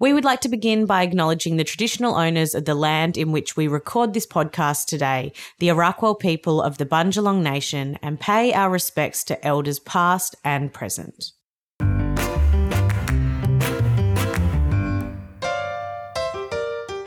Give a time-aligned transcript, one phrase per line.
[0.00, 3.54] We would like to begin by acknowledging the traditional owners of the land in which
[3.54, 8.70] we record this podcast today, the Arakwal people of the Bundjalung Nation, and pay our
[8.70, 11.32] respects to elders past and present.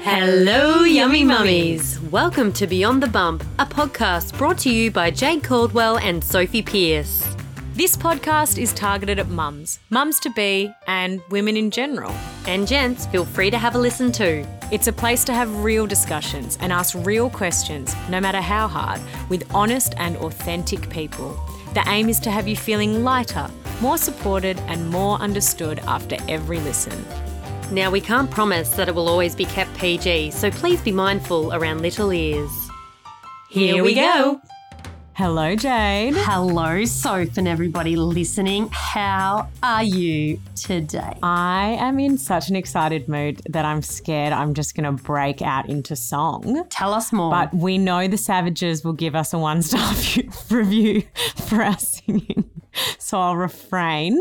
[0.04, 2.00] Hello, yummy mummies.
[2.12, 6.62] Welcome to Beyond the Bump, a podcast brought to you by Jade Caldwell and Sophie
[6.62, 7.26] Pierce.
[7.76, 12.14] This podcast is targeted at mums, mums to be, and women in general.
[12.46, 14.46] And gents, feel free to have a listen too.
[14.72, 19.02] It's a place to have real discussions and ask real questions, no matter how hard,
[19.28, 21.32] with honest and authentic people.
[21.74, 23.50] The aim is to have you feeling lighter,
[23.82, 27.04] more supported, and more understood after every listen.
[27.72, 31.52] Now, we can't promise that it will always be kept PG, so please be mindful
[31.52, 32.52] around little ears.
[33.50, 34.40] Here we go.
[35.16, 36.16] Hello, Jade.
[36.18, 38.68] Hello, Soph, and everybody listening.
[38.72, 41.20] How are you today?
[41.22, 45.44] I am in such an excited mood that I'm scared I'm just going to break
[45.44, 46.64] out into song.
[46.70, 47.30] Tell us more.
[47.30, 49.94] But we know the Savages will give us a one star
[50.50, 51.04] review
[51.36, 52.50] for our singing.
[52.98, 54.20] So I'll refrain.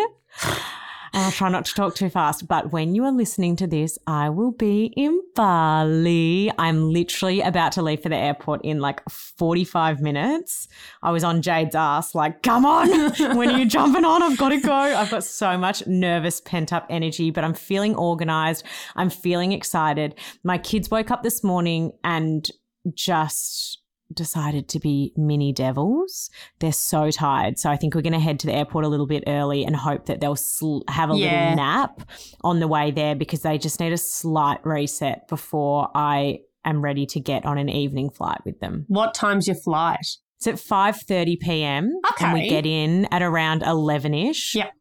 [1.13, 2.49] And I'll try not to talk too fast.
[2.49, 6.51] But when you are listening to this, I will be in Bali.
[6.59, 10.69] I'm literally about to leave for the airport in like 45 minutes.
[11.03, 12.89] I was on Jade's ass, like, come on,
[13.37, 14.23] when are you jumping on?
[14.23, 14.73] I've got to go.
[14.73, 18.65] I've got so much nervous, pent up energy, but I'm feeling organized.
[18.97, 20.15] I'm feeling excited.
[20.45, 22.49] My kids woke up this morning and
[22.95, 23.82] just
[24.15, 26.31] decided to be mini devils.
[26.61, 27.59] They're so tired.
[27.59, 29.75] So I think we're going to head to the airport a little bit early and
[29.75, 31.51] hope that they'll sl- have a Yeah.
[31.51, 32.01] little nap
[32.43, 37.07] on the way there because they just need a slight reset before I am ready
[37.07, 38.85] to get on an evening flight with them.
[38.89, 40.07] what time's your flight?
[40.37, 41.93] It's at 5:30 p.m.
[42.13, 42.25] Okay.
[42.25, 44.55] and we get in at around 11ish.
[44.57, 44.73] Yep.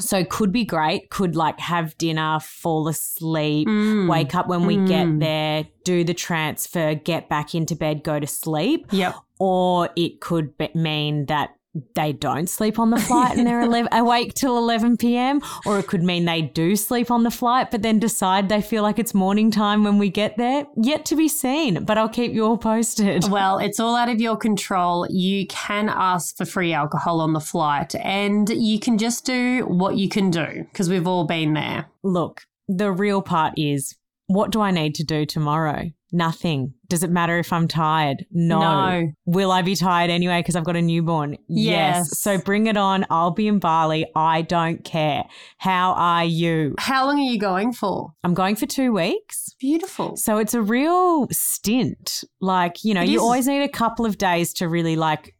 [0.00, 1.10] So could be great.
[1.10, 4.08] Could like have dinner, fall asleep, Mm.
[4.08, 5.20] wake up when we get Mm.
[5.20, 8.86] there, do the transfer, get back into bed, go to sleep.
[8.90, 9.14] Yep.
[9.38, 11.50] Or it could be- mean that
[11.94, 15.40] they don't sleep on the flight and they're 11, awake till 11 p.m.
[15.64, 18.82] Or it could mean they do sleep on the flight, but then decide they feel
[18.82, 20.66] like it's morning time when we get there.
[20.76, 23.24] Yet to be seen, but I'll keep you all posted.
[23.30, 25.06] Well, it's all out of your control.
[25.08, 29.96] You can ask for free alcohol on the flight and you can just do what
[29.96, 31.86] you can do because we've all been there.
[32.02, 35.90] Look, the real part is what do I need to do tomorrow?
[36.12, 36.74] Nothing.
[36.90, 38.26] Does it matter if I'm tired?
[38.32, 38.60] No.
[38.60, 39.12] No.
[39.24, 41.38] Will I be tired anyway because I've got a newborn?
[41.48, 42.18] Yes.
[42.18, 43.06] So bring it on.
[43.08, 44.06] I'll be in Bali.
[44.14, 45.24] I don't care.
[45.58, 46.74] How are you?
[46.78, 48.12] How long are you going for?
[48.24, 49.54] I'm going for two weeks.
[49.60, 50.16] Beautiful.
[50.16, 52.24] So it's a real stint.
[52.40, 53.22] Like, you know, It you is.
[53.22, 55.34] always need a couple of days to really like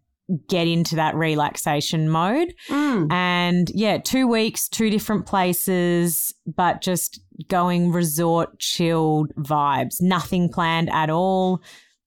[0.49, 2.55] get into that relaxation mode.
[2.69, 3.11] Mm.
[3.11, 10.01] And yeah, two weeks, two different places, but just going resort chilled vibes.
[10.01, 11.63] Nothing planned at all.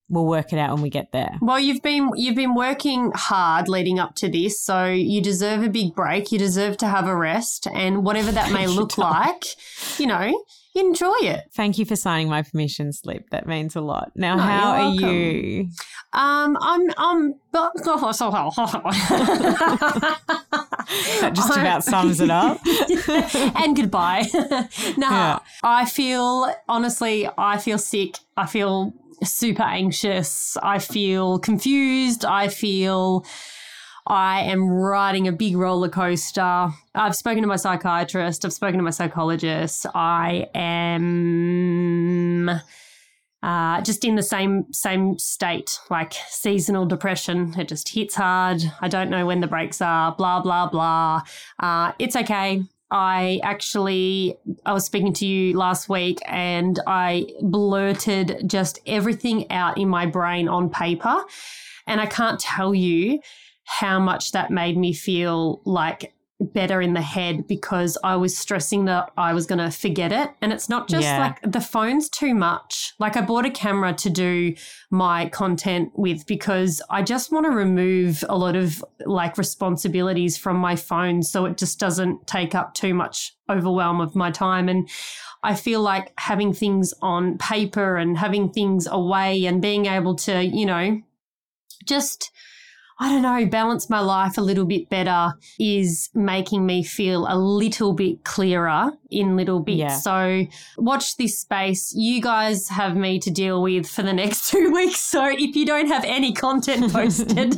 [0.10, 1.38] We'll work it out when we get there.
[1.42, 5.70] Well, you've been you've been working hard leading up to this, so you deserve a
[5.70, 6.32] big break.
[6.32, 9.46] You deserve to have a rest, and whatever that may look like,
[9.98, 10.44] you know,
[10.75, 11.45] enjoy it.
[11.53, 13.29] Thank you for signing my permission slip.
[13.29, 14.11] That means a lot.
[14.16, 15.69] Now, No, how you're you?
[16.13, 17.35] Um, I'm I'm
[21.22, 22.59] That just about sums it up.
[23.56, 24.25] and goodbye.
[24.97, 25.39] no, Yeah.
[25.63, 28.17] I feel honestly, I feel sick.
[28.38, 30.57] I feel super anxious.
[30.61, 32.25] I feel confused.
[32.25, 33.25] I feel
[34.06, 36.69] I am riding a big roller coaster.
[36.94, 38.44] I've spoken to my psychiatrist.
[38.44, 39.86] I've spoken to my psychologist.
[39.96, 42.50] I am
[43.41, 47.53] uh, just in the same same state, like seasonal depression.
[47.58, 48.62] It just hits hard.
[48.81, 50.14] I don't know when the breaks are.
[50.14, 51.22] Blah blah blah.
[51.59, 52.64] Uh, it's okay.
[52.91, 59.78] I actually I was speaking to you last week and I blurted just everything out
[59.78, 61.24] in my brain on paper,
[61.88, 63.22] and I can't tell you
[63.66, 68.84] how much that made me feel like better in the head because I was stressing
[68.85, 70.29] that I was going to forget it.
[70.41, 71.19] And it's not just Yeah.
[71.19, 72.93] like the phone's too much.
[72.99, 74.53] Like I bought a camera to do
[74.91, 80.58] my content with because I just want to remove a lot of like responsibilities from
[80.58, 84.67] my phone so it just doesn't take up too much overwhelm of my time.
[84.67, 84.90] And
[85.43, 90.43] I feel like having things on paper and having things away and being able to,
[90.43, 91.02] you know,
[91.85, 92.32] just
[92.99, 97.37] I don't know, balance my life a little bit better is making me feel a
[97.37, 99.78] little bit clearer in little bits.
[99.78, 99.97] Yeah.
[99.97, 100.45] So
[100.78, 101.93] watch this space.
[101.95, 104.99] You guys have me to deal with for the next two weeks.
[104.99, 107.57] So if you don't have any content posted,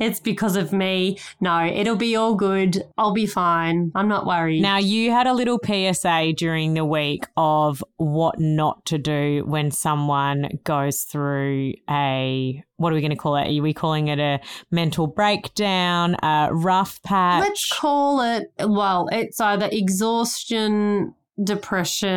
[0.00, 1.18] it's because of me.
[1.40, 2.82] No, it'll be all good.
[2.96, 3.92] I'll be fine.
[3.94, 4.62] I'm not worried.
[4.62, 9.70] Now, you had a little PSA during the week of what not to do when
[9.70, 13.56] someone goes through a, what are we going to call it?
[13.56, 14.40] Are we calling it a
[14.70, 17.40] mental breakdown, a rough patch?
[17.42, 22.08] Let's call it, well, it's either exhaustion, depression,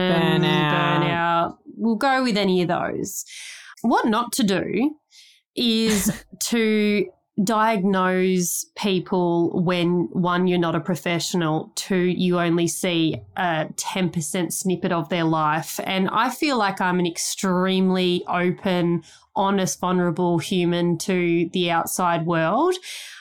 [0.42, 0.72] Burnout.
[0.72, 1.58] burnout.
[1.76, 3.26] We'll go with any of those.
[3.82, 4.96] What not to do
[5.56, 6.12] is
[6.46, 7.06] to
[7.44, 14.92] diagnose people when one, you're not a professional, two, you only see a 10% snippet
[14.92, 15.80] of their life.
[15.84, 19.04] And I feel like I'm an extremely open,
[19.38, 22.76] honest, vulnerable human to the outside world.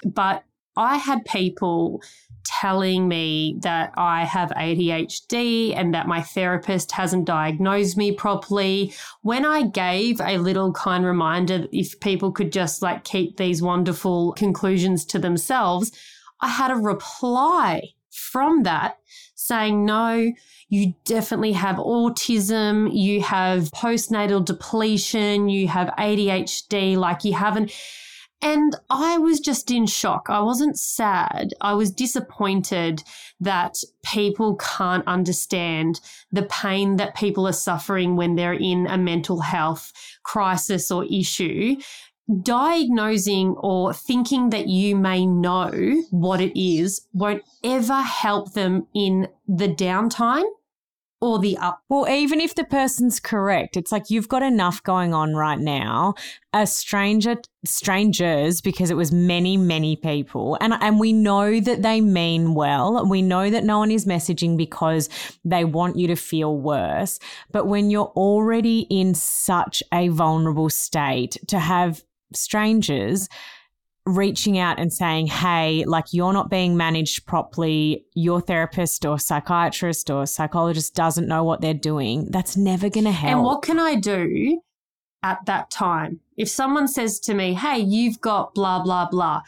[0.05, 0.45] But
[0.77, 2.03] I had people
[2.45, 8.93] telling me that I have ADHD and that my therapist hasn't diagnosed me properly.
[9.23, 14.33] When I gave a little kind reminder, if people could just like keep these wonderful
[14.33, 15.93] conclusions to themselves,
[16.41, 18.99] I had a reply from that
[19.35, 20.33] saying, no,
[20.69, 27.73] you definitely have autism, you have postnatal depletion, you have ADHD, like you haven't.
[28.43, 30.27] And I was just in shock.
[30.29, 31.55] I wasn't sad.
[31.61, 33.03] I was disappointed
[33.41, 39.41] that people can't understand the pain that people are suffering when they're in a mental
[39.41, 39.93] health
[40.23, 41.77] crisis or issue.
[42.43, 49.29] Diagnosing or thinking that you may know what it is won't ever help them in
[49.47, 50.45] the downtime
[51.21, 51.81] or the up.
[51.89, 56.15] Well, even if the person's correct, it's like you've got enough going on right now.
[56.53, 62.01] A stranger, strangers, because it was many, many people, and and we know that they
[62.01, 63.07] mean well.
[63.07, 65.09] We know that no one is messaging because
[65.45, 67.19] they want you to feel worse.
[67.51, 72.03] But when you're already in such a vulnerable state, to have
[72.33, 73.29] strangers
[74.07, 80.11] reaching out and saying, hey, like you're not being managed properly, your therapist or psychiatrist
[80.11, 83.33] or psychologist doesn't know what they're doing, that's never going to help.
[83.33, 84.61] And what can I do
[85.23, 86.21] at that time?
[86.37, 89.43] If someone says to me, hey, you've got blah, blah, blah,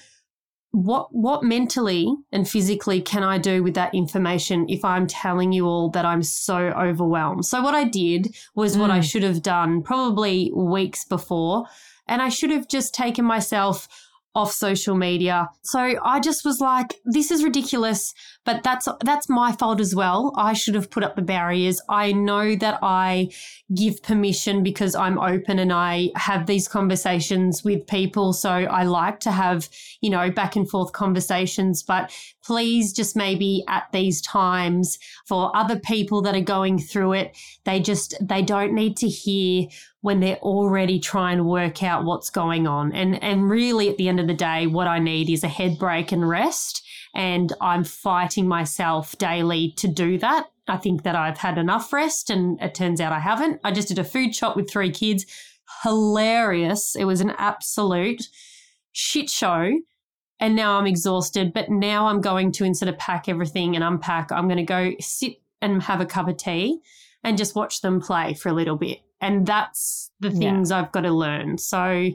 [0.72, 5.66] what what mentally and physically can I do with that information if I'm telling you
[5.66, 7.46] all that I'm so overwhelmed?
[7.46, 9.10] So what I did was what I Mm.
[9.10, 11.64] should have done probably weeks before,
[12.06, 13.88] and I should have just taken myself
[14.38, 15.48] off social media.
[15.62, 18.14] So I just was like, this is ridiculous,
[18.44, 20.32] but that's that's my fault as well.
[20.36, 21.80] I should have put up the barriers.
[21.88, 23.30] I know that I
[23.74, 28.32] give permission because I'm open and I have these conversations with people.
[28.32, 29.68] So I like to have,
[30.00, 32.12] you know, back and forth conversations, but
[32.44, 37.80] please just maybe at these times for other people that are going through it, they
[37.80, 39.66] just they don't need to hear
[40.00, 42.92] when they're already trying to work out what's going on.
[42.92, 45.78] And and really at the end of the day, what I need is a head
[45.78, 46.84] break and rest.
[47.14, 50.46] And I'm fighting myself daily to do that.
[50.68, 53.60] I think that I've had enough rest and it turns out I haven't.
[53.64, 55.24] I just did a food shop with three kids.
[55.82, 56.94] Hilarious.
[56.94, 58.22] It was an absolute
[58.92, 59.72] shit show.
[60.40, 61.52] And now I'm exhausted.
[61.52, 64.92] But now I'm going to, instead of pack everything and unpack, I'm going to go
[65.00, 66.78] sit and have a cup of tea
[67.24, 69.00] and just watch them play for a little bit.
[69.20, 70.38] And that's the Yeah.
[70.38, 71.58] things I've got to learn.
[71.58, 72.10] So,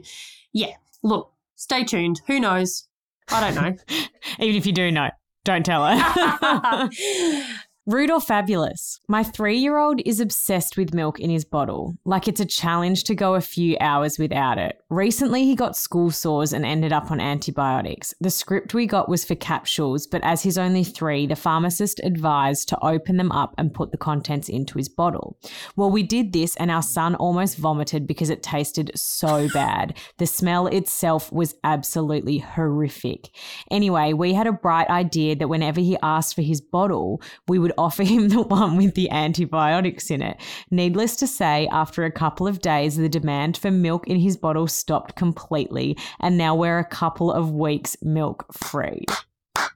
[0.52, 2.22] yeah, look, stay tuned.
[2.26, 2.88] Who knows?
[3.30, 3.76] I don't know.
[4.38, 5.10] Even if you do know,
[5.44, 6.90] don't tell her.
[7.86, 8.98] Rude or fabulous?
[9.08, 13.04] My three year old is obsessed with milk in his bottle, like it's a challenge
[13.04, 14.80] to go a few hours without it.
[14.88, 18.14] Recently, he got school sores and ended up on antibiotics.
[18.22, 22.70] The script we got was for capsules, but as he's only three, the pharmacist advised
[22.70, 25.36] to open them up and put the contents into his bottle.
[25.76, 29.98] Well, we did this, and our son almost vomited because it tasted so bad.
[30.16, 33.28] The smell itself was absolutely horrific.
[33.70, 37.73] Anyway, we had a bright idea that whenever he asked for his bottle, we would
[37.76, 40.36] offer him the one with the antibiotics in it.
[40.70, 44.66] Needless to say, after a couple of days, the demand for milk in his bottle
[44.66, 49.04] stopped completely, and now we're a couple of weeks milk free.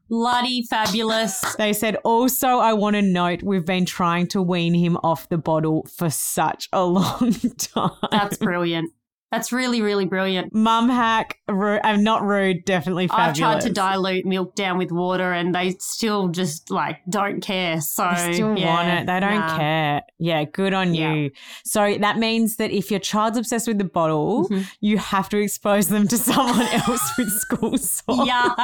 [0.08, 1.40] Bloody fabulous.
[1.56, 5.36] They said, also, I want to note we've been trying to wean him off the
[5.36, 7.90] bottle for such a long time.
[8.10, 8.90] That's brilliant.
[9.30, 10.54] That's really, really brilliant.
[10.54, 13.28] Mum hack, rude, I'm not rude, definitely fabulous.
[13.28, 17.80] I've tried to dilute milk down with water and they still just like don't care.
[17.82, 19.06] So They still yeah, want it.
[19.06, 19.56] They don't nah.
[19.58, 20.02] care.
[20.18, 21.12] Yeah, good on Yeah.
[21.12, 21.30] you.
[21.64, 24.66] So that means that if your child's obsessed with the bottle, Mhm.
[24.80, 28.26] you have to expose them to someone else with school sores.
[28.26, 28.54] Yeah.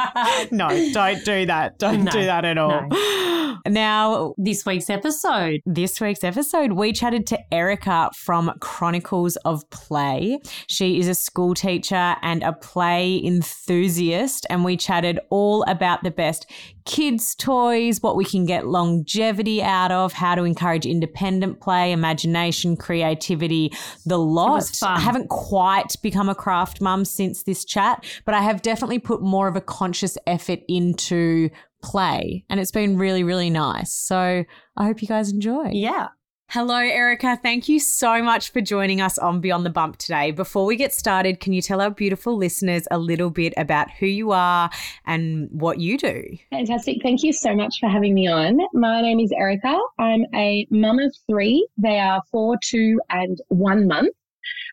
[0.51, 1.77] No, don't do that.
[1.79, 2.87] Don't No, do that at all.
[3.67, 5.61] Now, this week's episode.
[5.65, 10.39] this week's episode, we chatted to Erica from Chronicles of Play.
[10.67, 16.11] She is a school teacher and a play enthusiast, and we chatted all about the
[16.11, 16.49] best
[16.85, 22.77] kids' toys, what we can get longevity out of, how to encourage independent play, imagination,
[22.77, 23.71] creativity,
[24.05, 24.69] the lot.
[24.83, 29.21] I haven't quite become a craft mum since this chat, but I have definitely put
[29.21, 31.49] more of a conscious effort into
[31.81, 33.93] play, and it's been really, really nice.
[33.93, 34.43] So
[34.77, 35.69] I hope you guys enjoy.
[35.71, 36.09] Yeah.
[36.55, 37.37] Hello, Erica.
[37.43, 40.31] Thank you so much for joining us on Beyond the Bump today.
[40.31, 44.05] Before we get started, can you tell our beautiful listeners a little bit about who
[44.05, 44.69] you are
[45.05, 46.23] and what you do?
[46.51, 46.99] Fantastic.
[47.03, 48.57] Thank you so much for having me on.
[48.73, 49.77] My name is Erica.
[49.99, 51.67] I'm a mum of three.
[51.77, 54.15] They are four, two, and one month.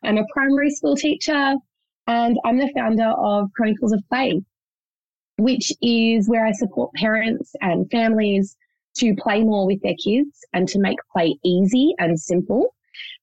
[0.05, 1.57] I'm a primary school teacher
[2.07, 4.41] and I'm the founder of Chronicles of Play,
[5.39, 8.57] which is where I support parents and families
[8.97, 12.75] to play more with their kids and to make play easy and simple.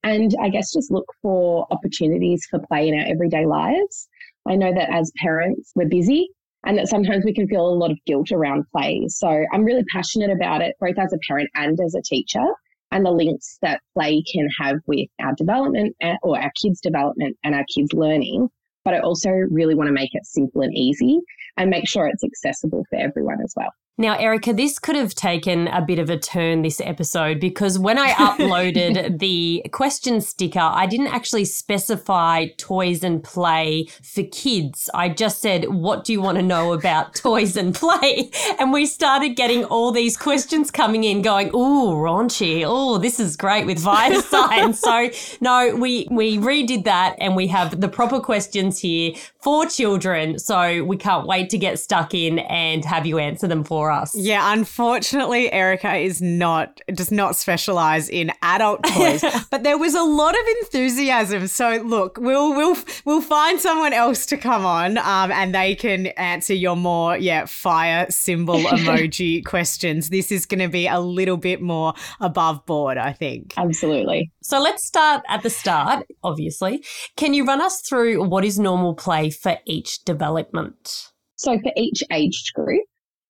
[0.03, 4.07] And I guess just look for opportunities for play in our everyday lives.
[4.47, 6.29] I know that as parents, we're busy
[6.65, 9.05] and that sometimes we can feel a lot of guilt around play.
[9.07, 12.43] So I'm really passionate about it, both as a parent and as a teacher,
[12.91, 17.37] and the links that play can have with our development eh, or our kids' development
[17.43, 18.49] and our kids' learning.
[18.83, 21.19] But I also really want to make it simple and easy
[21.57, 23.71] and make sure it's accessible for everyone as well.
[23.99, 27.97] Now, Erica, this could have taken a bit of a turn this episode because when
[27.97, 34.89] I uploaded the question sticker, I didn't actually specify toys and play for kids.
[34.93, 38.31] I just said, What do you want to know about toys and play?
[38.57, 42.63] And we started getting all these questions coming in going, Ooh, raunchy.
[42.65, 44.79] Oh, this is great with fire signs.
[44.79, 45.09] so,
[45.41, 50.39] no, we, we redid that and we have the proper questions here for children.
[50.39, 54.15] So, we can't wait to get stuck in and have you answer them for us.
[54.15, 60.03] Yeah, unfortunately, Erica is not does not specialize in adult toys, but there was a
[60.03, 61.47] lot of enthusiasm.
[61.47, 66.07] So look, we'll we'll we'll find someone else to come on, um, and they can
[66.07, 70.09] answer your more yeah fire symbol emoji questions.
[70.09, 73.53] This is going to be a little bit more above board, I think.
[73.57, 74.31] Absolutely.
[74.41, 76.83] So let's start at the start, obviously.
[77.17, 81.11] Can you run us through what is normal play for each development?
[81.35, 82.83] So for each age group,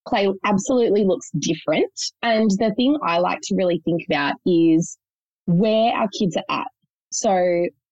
[0.08, 1.92] play absolutely looks different.
[2.22, 4.98] And the thing I like to really think about is
[5.46, 6.68] where our kids are at.
[7.12, 7.34] So,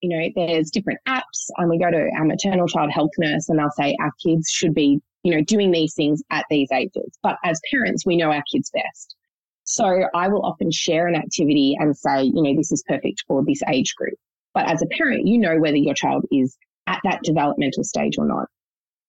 [0.00, 3.58] you know, there's different apps and we go to our maternal child health nurse and
[3.58, 7.18] they'll say our kids should be, you know, doing these things at these ages.
[7.22, 9.16] But as parents, we know our kids best.
[9.64, 13.44] So I will often share an activity and say, you know, this is perfect for
[13.44, 14.14] this age group.
[14.54, 18.26] But as a parent, you know whether your child is at that developmental stage or
[18.26, 18.46] not.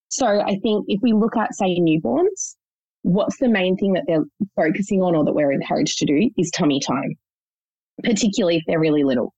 [0.10, 2.56] So I think if we look at, say, newborns,
[3.04, 4.26] what's the main thing that they're
[4.56, 7.16] focusing on or that we're encouraged to do is tummy time,
[8.04, 9.34] particularly if they're really little.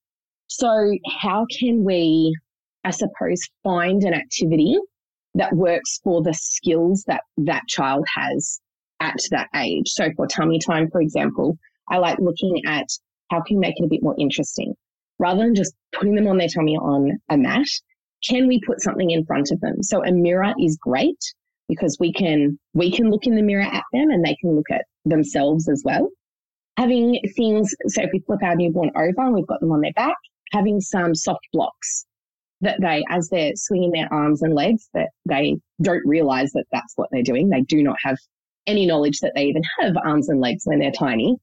[0.48, 0.92] So
[1.22, 2.36] how can we,
[2.84, 4.78] I suppose, find an activity
[5.36, 8.60] that works for the skills that that child has
[9.00, 9.88] at that age?
[9.90, 11.58] So for tummy time, for example,
[11.90, 12.88] I like looking at
[13.30, 14.76] how can we make it a bit more interesting
[15.20, 17.68] rather than just putting them on their tummy on a mat.
[18.28, 19.82] Can we put something in front of them?
[19.84, 21.20] So a mirror is great
[21.72, 24.70] because we can we can look in the mirror at them and they can look
[24.70, 26.10] at themselves as well.
[26.76, 29.94] Having things, so if we flip our newborn over and we've got them on their
[29.94, 30.16] back,
[30.52, 32.06] having some soft blocks
[32.60, 36.94] that they, as they're swinging their arms and legs, that they don't realize that that's
[36.98, 37.50] what they're doing.
[37.50, 38.18] They do not have
[38.68, 41.38] any knowledge that they even have arms and legs when they're tiny,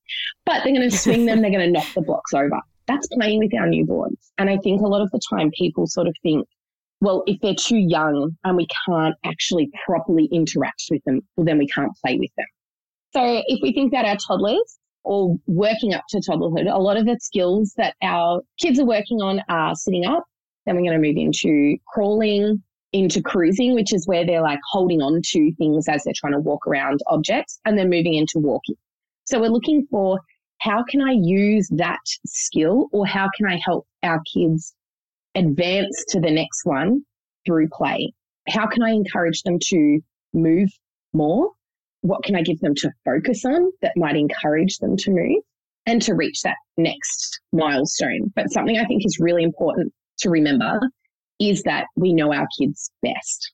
[0.44, 2.60] but they're going to swing them, they're going to knock the blocks over.
[2.86, 4.30] That's playing with our newborns.
[4.36, 6.46] And I think a lot of the time people sort of think,
[7.00, 11.58] well, if they're too young and we can't actually properly interact with them, well, then
[11.58, 12.46] we can't play with them.
[13.14, 17.06] So if we think about our toddlers or working up to toddlerhood, a lot of
[17.06, 20.24] the skills that our kids are working on are sitting up.
[20.66, 22.62] Then we're going to move into crawling,
[22.92, 26.40] into cruising, which is where they're like holding on to things as they're trying to
[26.40, 28.76] walk around objects, and then moving into walking.
[29.24, 30.18] So we're looking for
[30.60, 34.74] how can I use that skill or how can I help our kids
[35.38, 37.02] advance to the next one
[37.46, 38.12] through play?
[38.48, 40.00] How can I encourage them to
[40.34, 40.68] move
[41.12, 41.50] more?
[42.02, 45.42] What can I give them to focus on that might encourage them to move
[45.86, 48.32] and to reach that next milestone?
[48.34, 50.80] But something I think is really important to remember
[51.40, 53.52] is that we know our kids best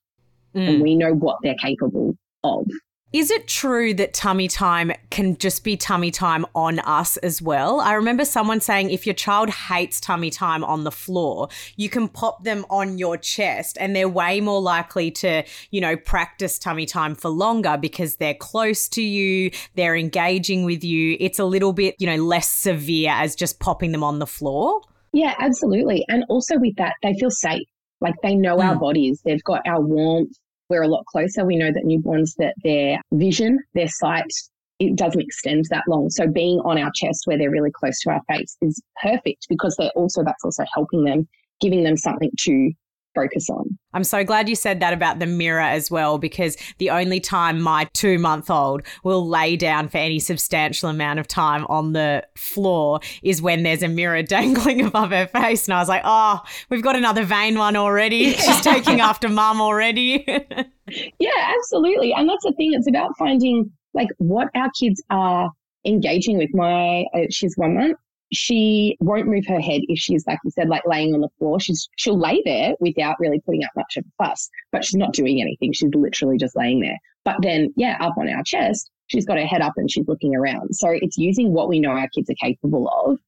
[0.55, 0.69] mm.
[0.69, 2.67] and we know what they're capable of.
[3.14, 7.78] Is it true that tummy time can just be tummy time on us as well?
[7.78, 12.09] I remember someone saying if your child hates tummy time on the floor, you can
[12.09, 16.87] pop them on your chest and they're way more likely to, you know, practice tummy
[16.87, 21.16] time for longer because they're close to you, they're engaging with you.
[21.21, 24.80] It's a little bit, you know, less severe as just popping them on the floor.
[25.12, 26.04] Yeah, absolutely.
[26.09, 27.68] And also with that, they feel safe.
[28.00, 28.64] Like they know mm.
[28.64, 30.37] our bodies, they've got our warmth,
[30.68, 31.44] we're a lot closer.
[31.44, 34.30] We know that newborns, that their vision, their sight,
[34.78, 36.11] it doesn't extend that long.
[36.11, 39.76] So being on our chest where they're really close to our face is perfect because
[39.76, 41.28] they're also, that's also helping them,
[41.61, 42.73] giving them something to
[43.14, 43.78] focus on.
[43.92, 47.61] I'm so glad you said that about the mirror as well, because the only time
[47.61, 52.26] my two month old will lay down for any substantial amount of time on the
[52.37, 55.66] floor is when there's a mirror dangling above her face.
[55.66, 56.40] And I was like, oh,
[56.71, 58.33] we've got another vain one already.
[58.33, 60.25] She's taking after mum already.
[61.18, 62.12] yeah, absolutely.
[62.12, 62.73] And that's the thing.
[62.75, 65.50] It's about finding like what our kids are
[65.87, 66.50] engaging with.
[66.52, 67.99] My, uh, she's one month
[68.37, 71.61] she won't move her head if she's, like you said, like laying on the floor.
[71.61, 75.12] She's, she'll lay there without really putting up much of a fuss, but she's not
[75.12, 75.73] doing anything.
[75.73, 76.99] She's literally just laying there.
[77.25, 80.35] But then, yeah, up on our chest, she's got her head up and she's looking
[80.35, 80.75] around.
[80.75, 83.19] So it's using what we know our kids are capable of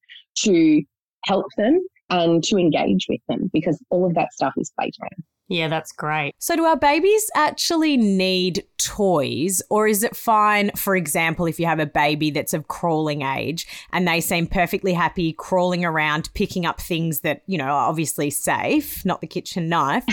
[0.44, 0.82] to
[1.24, 5.24] help them and to engage with them because all of that stuff is playtime.
[5.48, 6.34] Yeah, that's great.
[6.38, 11.66] So, do our babies actually need toys, or is it fine, for example, if you
[11.66, 16.66] have a baby that's of crawling age and they seem perfectly happy crawling around, picking
[16.66, 20.04] up things that, you know, are obviously safe, not the kitchen knife?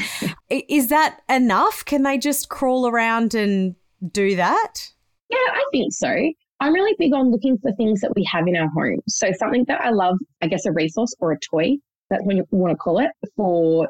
[0.49, 1.83] is that enough?
[1.85, 3.75] Can they just crawl around and
[4.11, 4.91] do that?
[5.29, 6.13] Yeah, I think so.
[6.59, 9.01] I'm really big on looking for things that we have in our home.
[9.07, 11.77] So, something that I love, I guess, a resource or a toy,
[12.11, 13.89] that's what you want to call it, for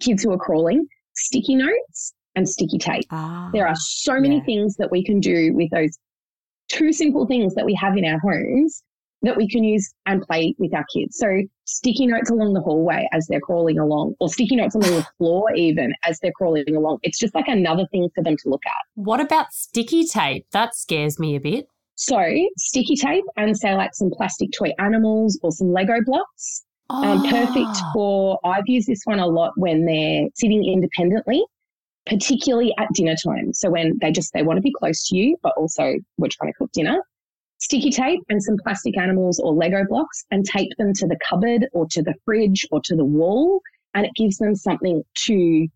[0.00, 3.04] kids who are crawling, sticky notes and sticky tape.
[3.10, 4.44] Ah, there are so many yeah.
[4.44, 5.98] things that we can do with those
[6.68, 8.82] two simple things that we have in our homes
[9.22, 11.16] that we can use and play with our kids.
[11.16, 15.06] So sticky notes along the hallway as they're crawling along, or sticky notes along the
[15.16, 16.98] floor even as they're crawling along.
[17.02, 18.72] It's just like another thing for them to look at.
[18.94, 20.46] What about sticky tape?
[20.50, 21.68] That scares me a bit.
[21.94, 22.20] So
[22.56, 27.02] sticky tape and say like some plastic toy animals or some Lego blocks Oh.
[27.02, 27.90] Um, perfect ah.
[27.94, 31.42] for, I've used this one a lot when they're sitting independently,
[32.06, 33.54] particularly at dinner time.
[33.54, 36.52] So when they just, they want to be close to you, but also we're trying
[36.52, 37.00] to cook dinner.
[37.58, 41.66] Sticky tape and some plastic animals or Lego blocks and tape them to the cupboard
[41.72, 43.60] or to the fridge or to the wall.
[43.94, 45.68] And it gives them something to,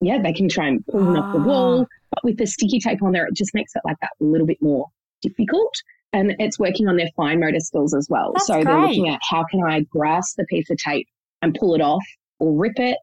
[0.00, 1.82] yeah, they can try and pull them off the wall.
[1.82, 1.94] Ah.
[2.10, 4.46] But with the sticky tape on there, it just makes it like that a little
[4.46, 4.86] bit more
[5.22, 5.72] difficult
[6.12, 8.32] and it's working on their fine motor skills as well.
[8.34, 8.64] That's so great.
[8.64, 11.08] they're looking at how can I grasp the piece of tape
[11.42, 12.04] and pull it off
[12.38, 12.98] or rip it.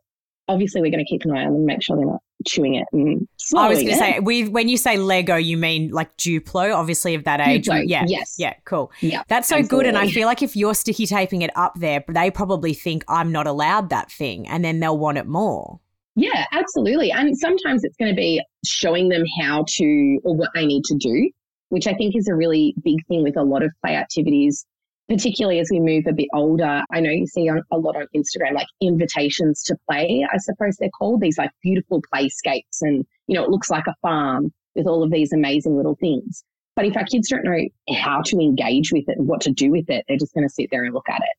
[0.48, 2.86] Obviously, we're going to keep an eye on them, make sure they're not chewing it
[2.92, 6.76] and I was going to say, we when you say Lego, you mean like Duplo,
[6.76, 7.66] obviously of that age.
[7.66, 8.92] Duplo, yeah, yes, yeah, cool.
[9.02, 9.78] Yeah, that's so absolutely.
[9.78, 9.88] good.
[9.88, 13.32] And I feel like if you're sticky taping it up there, they probably think I'm
[13.32, 15.80] not allowed that thing, and then they'll want it more.
[16.16, 17.12] Yeah, absolutely.
[17.12, 20.96] And sometimes it's going to be showing them how to or what they need to
[20.96, 21.30] do
[21.76, 24.66] which I think is a really big thing with a lot of play activities,
[25.10, 26.82] particularly as we move a bit older.
[26.90, 30.78] I know you see on, a lot on Instagram, like invitations to play, I suppose
[30.78, 32.80] they're called, these like beautiful playscapes.
[32.80, 36.46] And, you know, it looks like a farm with all of these amazing little things.
[36.78, 37.60] But if our kids don't know
[37.94, 40.54] how to engage with it and what to do with it, they're just going to
[40.54, 41.38] sit there and look at it.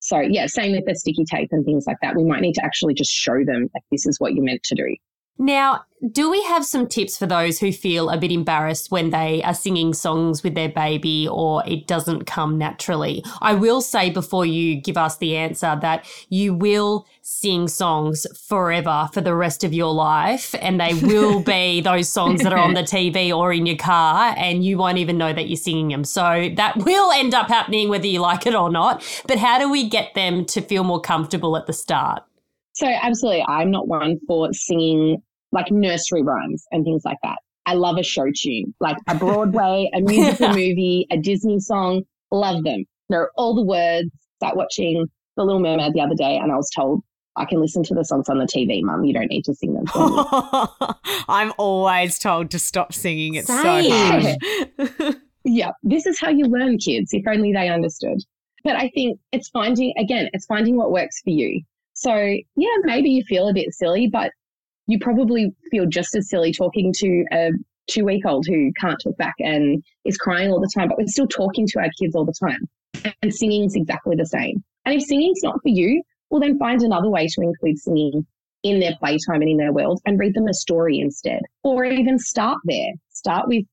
[0.00, 2.16] So yeah, same with the sticky tape and things like that.
[2.16, 4.74] We might need to actually just show them like this is what you're meant to
[4.74, 4.96] do.
[5.38, 9.42] Now, do we have some tips for those who feel a bit embarrassed when they
[9.42, 13.24] are singing songs with their baby or it doesn't come naturally?
[13.40, 19.08] I will say before you give us the answer that you will sing songs forever
[19.12, 22.74] for the rest of your life and they will be those songs that are on
[22.74, 26.04] the TV or in your car and you won't even know that you're singing them.
[26.04, 29.02] So that will end up happening whether you like it or not.
[29.26, 32.24] But how do we get them to feel more comfortable at the start?
[32.74, 37.38] So, absolutely, I'm not one for singing like nursery rhymes and things like that.
[37.66, 42.02] I love a show tune, like a Broadway, a musical movie, a Disney song.
[42.30, 42.84] Love them.
[43.08, 44.10] Know all the words.
[44.36, 45.06] Start watching
[45.36, 47.02] The Little Mermaid the other day, and I was told
[47.36, 49.04] I can listen to the songs on the TV, Mum.
[49.04, 49.84] You don't need to sing them.
[51.28, 53.34] I'm always told to stop singing.
[53.34, 53.84] It's Same.
[53.84, 55.16] so hard.
[55.44, 57.12] yeah, this is how you learn, kids.
[57.12, 58.18] If only they understood.
[58.62, 61.62] But I think it's finding again, it's finding what works for you.
[61.94, 62.14] So,
[62.56, 64.30] yeah, maybe you feel a bit silly, but
[64.86, 67.50] you probably feel just as silly talking to a
[67.88, 71.06] two week old who can't talk back and is crying all the time, but we're
[71.06, 73.14] still talking to our kids all the time.
[73.22, 74.62] And singing is exactly the same.
[74.84, 78.26] And if singing's not for you, well, then find another way to include singing
[78.62, 81.40] in their playtime and in their world and read them a story instead.
[81.62, 82.92] Or even start there.
[83.10, 83.64] Start with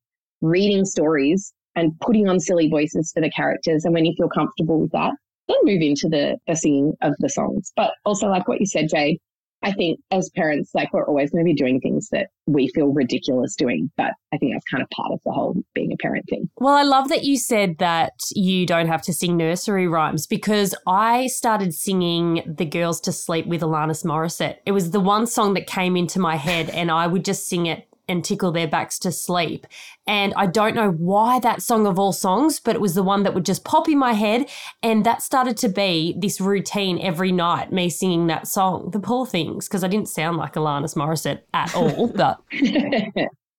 [0.41, 3.85] reading stories and putting on silly voices for the characters.
[3.85, 5.13] And when you feel comfortable with that,
[5.51, 7.71] then move into the, the singing of the songs.
[7.75, 9.19] But also, like what you said, Jade,
[9.63, 12.87] I think as parents, like we're always going to be doing things that we feel
[12.87, 13.91] ridiculous doing.
[13.95, 16.49] But I think that's kind of part of the whole being a parent thing.
[16.57, 20.73] Well, I love that you said that you don't have to sing nursery rhymes because
[20.87, 24.57] I started singing The Girls to Sleep with Alanis Morissette.
[24.65, 27.67] It was the one song that came into my head and I would just sing
[27.67, 29.65] it and tickle their backs to sleep.
[30.05, 33.23] And I don't know why that song of all songs, but it was the one
[33.23, 34.49] that would just pop in my head.
[34.83, 39.25] And that started to be this routine every night, me singing that song, The Poor
[39.25, 42.11] Things, because I didn't sound like Alanis Morissette at all.
[42.21, 42.41] But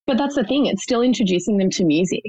[0.07, 2.23] but that's the thing, it's still introducing them to music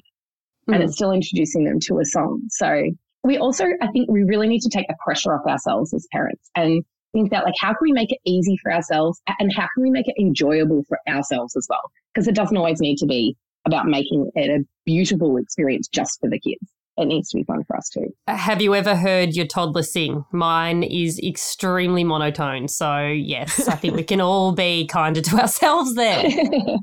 [0.70, 0.74] mm.
[0.74, 2.42] and it's still introducing them to a song.
[2.50, 2.84] So
[3.24, 6.50] we also, I think we really need to take the pressure off ourselves as parents
[6.56, 9.84] and think about like how can we make it easy for ourselves and how can
[9.84, 13.38] we make it enjoyable for ourselves as well because it doesn't always need to be
[13.66, 17.64] about making it a beautiful experience just for the kids it needs to be fun
[17.64, 20.26] for us too uh, have you ever heard your toddler sing?
[20.32, 22.68] Mine is extremely monotone.
[22.68, 26.24] So, yes, I think we can all be kinder to ourselves there.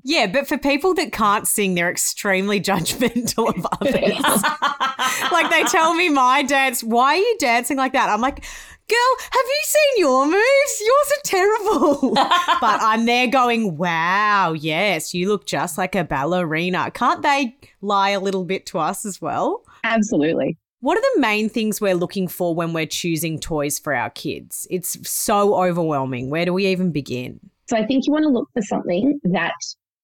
[0.02, 5.30] Yeah, but for people that can't sing, they're extremely judgmental of others.
[5.30, 8.08] like they tell me my dance, why are you dancing like that?
[8.08, 8.44] I'm like,
[8.90, 10.80] girl, have you seen your moves?
[10.80, 12.14] Yours are terrible.
[12.14, 16.90] but I'm there going, wow, yes, you look just like a ballerina.
[16.90, 19.64] Can't they lie a little bit to us as well?
[19.84, 24.10] absolutely What are the main things we're looking for when we're choosing toys for our
[24.10, 24.66] kids?
[24.70, 26.30] It's so overwhelming.
[26.30, 27.40] Where do we even begin?
[27.68, 29.54] So I think you want to look for something that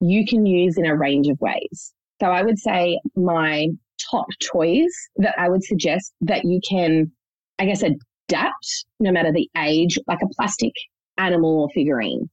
[0.01, 1.93] you can use in a range of ways.
[2.21, 3.69] So I would say my
[4.11, 7.11] top toys that I would suggest that you can,
[7.59, 7.83] I guess,
[8.29, 10.73] adapt no matter the age, like a plastic
[11.19, 12.29] animal or figurine.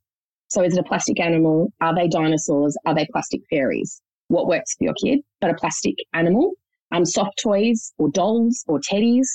[0.47, 1.73] So is it a plastic animal?
[1.81, 2.77] Are they dinosaurs?
[2.85, 4.01] Are they plastic fairies?
[4.27, 5.19] What works for your kid?
[5.41, 6.53] But a plastic animal,
[6.91, 9.27] um, soft toys or dolls or teddies,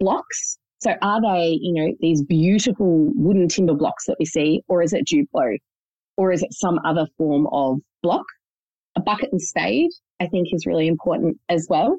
[0.00, 0.58] blocks.
[0.80, 4.92] So are they, you know, these beautiful wooden timber blocks that we see, or is
[4.92, 5.58] it Duplo?
[6.16, 8.24] Or is it some other form of block?
[8.96, 11.96] A bucket and spade, I think, is really important as well.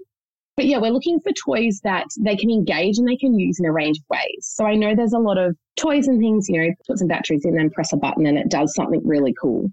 [0.60, 3.66] But yeah, we're looking for toys that they can engage and they can use in
[3.66, 4.42] a range of ways.
[4.42, 7.46] So I know there's a lot of toys and things, you know, put some batteries
[7.46, 9.70] in and press a button and it does something really cool.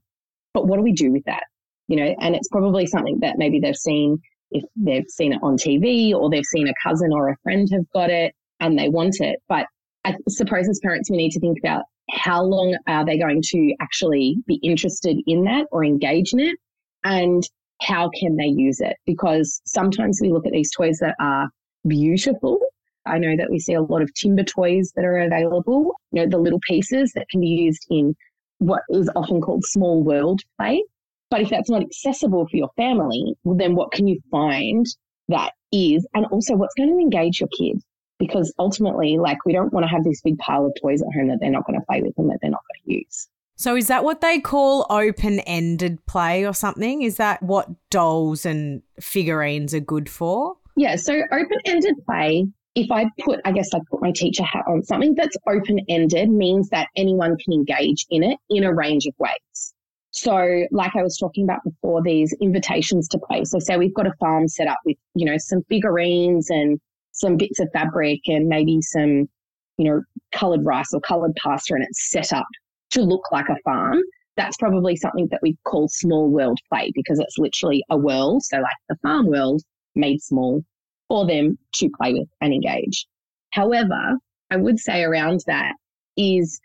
[0.55, 1.43] But what do we do with that?
[1.89, 4.19] You know, and it's probably something that maybe they've seen
[4.53, 7.91] if they've seen it on TV or they've seen a cousin or a friend have
[7.93, 9.41] got it and they want it.
[9.49, 9.67] But
[10.05, 13.75] I suppose as parents, we need to think about how long are they going to
[13.81, 16.57] actually be interested in that or engage in it
[17.03, 17.43] and
[17.81, 18.97] how can they use it?
[19.07, 21.49] Because sometimes we look at these toys that are
[21.87, 22.59] beautiful.
[23.07, 26.29] I know that we see a lot of timber toys that are available, you know,
[26.29, 28.17] the little pieces that can be used in
[28.59, 30.83] what is often called small world play.
[31.31, 34.87] But if that's not accessible for your family, well, then what can you find
[35.29, 36.07] that is?
[36.15, 37.81] And also, what's going to engage your kid?
[38.19, 41.29] Because ultimately, like, we don't want to have this big pile of toys at home
[41.29, 43.29] that they're not going to play with and that they're not going to use.
[43.57, 47.03] So is that what they call open-ended play or something?
[47.03, 50.57] Is that what dolls and figurines are good for?
[50.77, 50.97] Yeah.
[50.97, 54.83] So open ended play, if I put, I guess I put my teacher hat on,
[54.83, 59.15] something that's open ended means that anyone can engage in it in a range of
[59.19, 59.75] ways.
[60.11, 63.45] So, like I was talking about before, these invitations to play.
[63.45, 66.79] So, say we've got a farm set up with, you know, some figurines and
[67.13, 69.29] some bits of fabric and maybe some,
[69.77, 72.47] you know, colored rice or colored pasta, and it's set up
[72.91, 73.99] to look like a farm.
[74.37, 78.43] That's probably something that we call small world play because it's literally a world.
[78.45, 79.63] So, like the farm world
[79.95, 80.63] made small
[81.09, 83.07] for them to play with and engage.
[83.51, 84.19] However,
[84.51, 85.75] I would say around that
[86.17, 86.61] is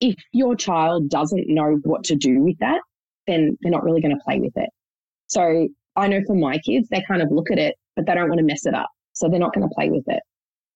[0.00, 2.80] if your child doesn't know what to do with that,
[3.26, 4.70] then they're not really going to play with it.
[5.26, 8.28] So I know for my kids, they kind of look at it, but they don't
[8.28, 8.88] want to mess it up.
[9.12, 10.22] So they're not going to play with it.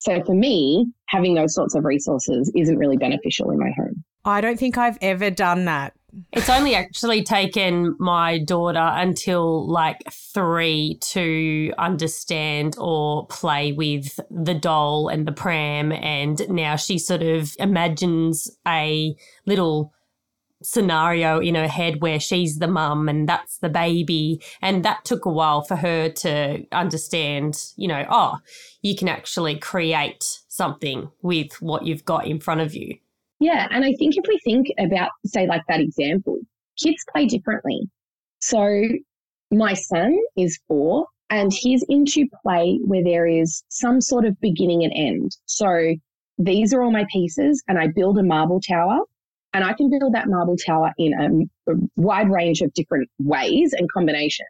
[0.00, 4.02] So for me, having those sorts of resources isn't really beneficial in my home.
[4.24, 5.94] I don't think I've ever done that.
[6.32, 14.54] It's only actually taken my daughter until like three to understand or play with the
[14.54, 15.90] doll and the pram.
[15.90, 19.92] And now she sort of imagines a little
[20.62, 24.40] scenario in her head where she's the mum and that's the baby.
[24.60, 28.38] And that took a while for her to understand, you know, oh,
[28.82, 32.98] you can actually create something with what you've got in front of you.
[33.42, 33.66] Yeah.
[33.72, 36.36] And I think if we think about, say, like that example,
[36.80, 37.80] kids play differently.
[38.38, 38.88] So
[39.50, 44.84] my son is four and he's into play where there is some sort of beginning
[44.84, 45.36] and end.
[45.46, 45.94] So
[46.38, 49.00] these are all my pieces and I build a marble tower
[49.54, 51.12] And I can build that marble tower in
[51.66, 54.48] a, a wide range of different ways and combinations.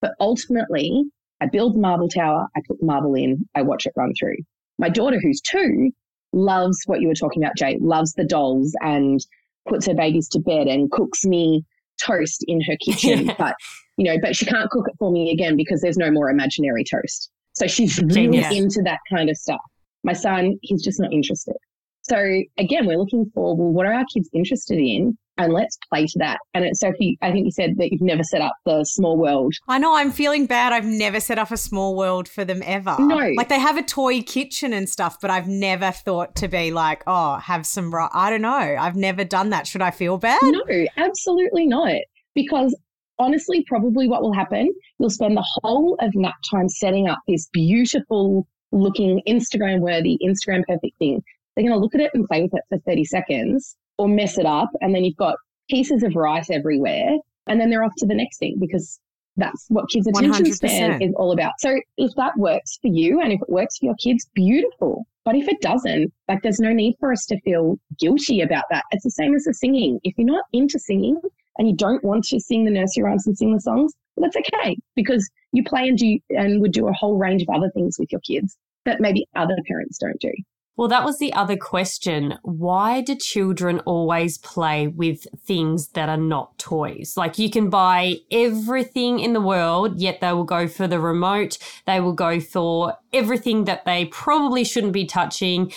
[0.00, 1.04] But ultimately,
[1.40, 4.36] I build the marble tower, I put the marble in, I watch it run through.
[4.78, 5.90] My daughter, who's two,
[6.32, 9.20] loves what you were talking about, Jay, loves the dolls and
[9.68, 11.64] puts her babies to bed and cooks me
[12.04, 13.32] toast in her kitchen.
[13.38, 13.54] but,
[13.96, 16.84] you know, but she can't cook it for me again because there's no more imaginary
[16.84, 17.30] toast.
[17.52, 19.60] So she's really into that kind of stuff.
[20.04, 21.56] My son, he's just not interested.
[22.02, 25.16] So again, we're looking for, well, what are our kids interested in?
[25.38, 26.38] And let's play to that.
[26.52, 29.54] And so, Sophie, I think you said that you've never set up the small world.
[29.66, 29.94] I know.
[29.96, 30.72] I'm feeling bad.
[30.72, 32.94] I've never set up a small world for them ever.
[32.98, 33.32] No.
[33.36, 37.02] Like they have a toy kitchen and stuff, but I've never thought to be like,
[37.06, 38.50] oh, have some, I don't know.
[38.50, 39.66] I've never done that.
[39.66, 40.40] Should I feel bad?
[40.42, 40.62] No,
[40.98, 42.02] absolutely not.
[42.34, 42.76] Because
[43.18, 47.48] honestly, probably what will happen, you'll spend the whole of nap time setting up this
[47.52, 51.22] beautiful looking Instagram worthy, Instagram perfect thing.
[51.54, 54.38] They're going to look at it and play with it for 30 seconds or mess
[54.38, 54.68] it up.
[54.80, 55.36] And then you've got
[55.70, 57.16] pieces of rice everywhere.
[57.46, 59.00] And then they're off to the next thing because
[59.36, 60.54] that's what kids' attention 100%.
[60.54, 61.52] span is all about.
[61.58, 65.06] So if that works for you and if it works for your kids, beautiful.
[65.24, 68.84] But if it doesn't, like there's no need for us to feel guilty about that.
[68.90, 70.00] It's the same as the singing.
[70.02, 71.20] If you're not into singing
[71.58, 74.48] and you don't want to sing the nursery rhymes and sing the songs, well, that's
[74.48, 77.96] okay because you play and do and would do a whole range of other things
[77.98, 80.32] with your kids that maybe other parents don't do.
[80.76, 82.38] Well, that was the other question.
[82.42, 87.12] Why do children always play with things that are not toys?
[87.14, 91.58] Like you can buy everything in the world, yet they will go for the remote.
[91.86, 95.70] They will go for everything that they probably shouldn't be touching.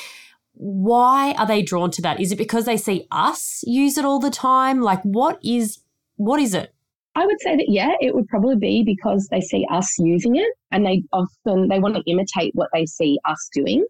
[0.53, 2.21] Why are they drawn to that?
[2.21, 4.81] Is it because they see us use it all the time?
[4.81, 5.79] Like what is
[6.15, 6.73] what is it?
[7.15, 10.53] I would say that yeah, it would probably be because they see us using it
[10.71, 13.85] and they often they want to imitate what they see us doing.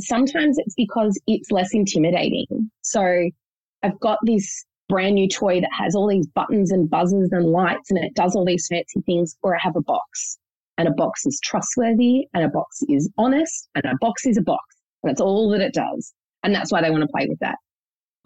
[0.00, 2.70] Sometimes it's because it's less intimidating.
[2.82, 3.28] So
[3.82, 7.90] I've got this brand new toy that has all these buttons and buzzers and lights
[7.90, 10.38] and it does all these fancy things, or I have a box.
[10.78, 14.42] And a box is trustworthy and a box is honest and a box is a
[14.42, 14.64] box.
[15.02, 16.12] And that's all that it does.
[16.42, 17.56] And that's why they want to play with that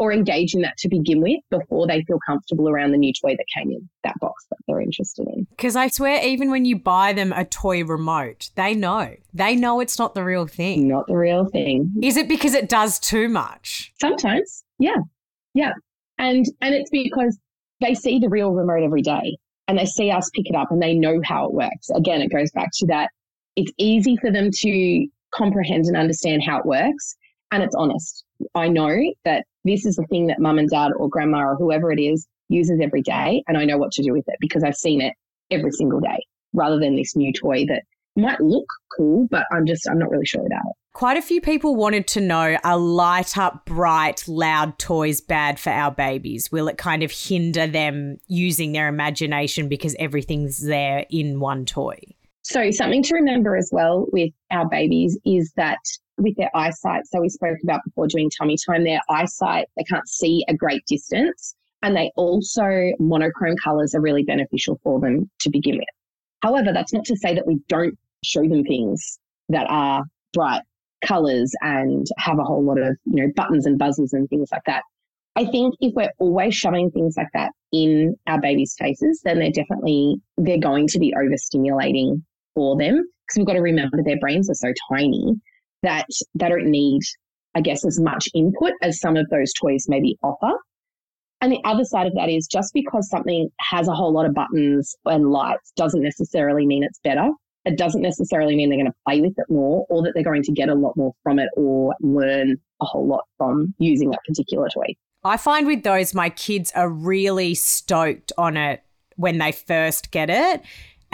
[0.05, 3.35] or engage in that to begin with before they feel comfortable around the new toy
[3.37, 5.47] that came in that box that they're interested in.
[5.51, 9.15] Because I swear, even when you buy them a toy remote, they know.
[9.33, 10.89] They know it's not the real thing.
[10.89, 11.93] Not the real thing.
[12.03, 13.93] Is it because it does too much?
[14.01, 14.65] Sometimes.
[14.79, 14.97] Yeah.
[15.55, 15.73] Yeah.
[16.19, 17.39] And and it's because
[17.81, 19.37] they see the real remote every day
[19.67, 21.89] and they see us pick it up and they know how it works.
[21.95, 23.09] Again, it goes back to that.
[23.57, 27.17] It's easy for them to comprehend and understand how it works
[27.55, 28.25] and it's honest.
[28.55, 31.91] I know that this is the thing that mum and dad or grandma or whoever
[31.91, 33.43] it is uses every day.
[33.49, 35.15] And I know what to do with it because I've seen it
[35.51, 36.19] every single day
[36.53, 37.83] rather than this new toy that
[38.17, 40.77] might look cool, but I'm just, I'm not really sure about it.
[40.93, 45.71] Quite a few people wanted to know are light up, bright, loud toys bad for
[45.71, 46.53] our babies?
[46.53, 51.99] Will it kind of hinder them using their imagination because everything's there in one toy?
[52.45, 55.79] So, something to remember as well with our babies is that
[56.19, 57.07] with their eyesight.
[57.07, 60.85] So we spoke about before doing tummy time, their eyesight, they can't see a great
[60.87, 61.55] distance.
[61.83, 65.89] And they also, monochrome colors are really beneficial for them to begin with.
[66.43, 69.19] However, that's not to say that we don't show them things
[69.51, 70.63] that are bright
[71.05, 74.65] colors and have a whole lot of, you know, buttons and buzzers and things like
[74.67, 74.83] that.
[75.37, 79.51] I think if we're always shoving things like that in our babies' faces, then they're
[79.51, 82.23] definitely, they're going to be overstimulating
[82.55, 85.35] for them because we've got to remember their brains are so tiny
[85.83, 87.03] that they don't need,
[87.55, 90.53] I guess, as much input as some of those toys maybe offer.
[91.41, 94.35] And the other side of that is just because something has a whole lot of
[94.35, 97.29] buttons and lights doesn't necessarily mean it's better.
[97.67, 100.43] It doesn't necessarily mean they're going to play with it more or that they're going
[100.43, 104.21] to get a lot more from it or learn a whole lot from using that
[104.27, 104.95] particular toy.
[105.23, 108.83] I find with those, my kids are really stoked on it
[109.17, 110.63] when they first get it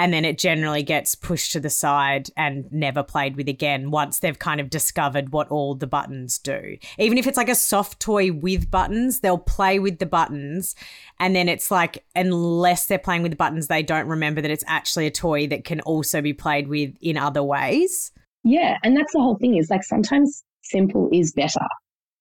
[0.01, 4.19] and then it generally gets pushed to the side and never played with again once
[4.19, 6.79] they've kind of discovered what all the buttons do.
[6.97, 10.75] Even if it's like a soft toy with buttons, they'll play with the buttons
[11.19, 14.65] and then it's like unless they're playing with the buttons they don't remember that it's
[14.67, 18.11] actually a toy that can also be played with in other ways.
[18.43, 21.67] Yeah, and that's the whole thing is like sometimes simple is better.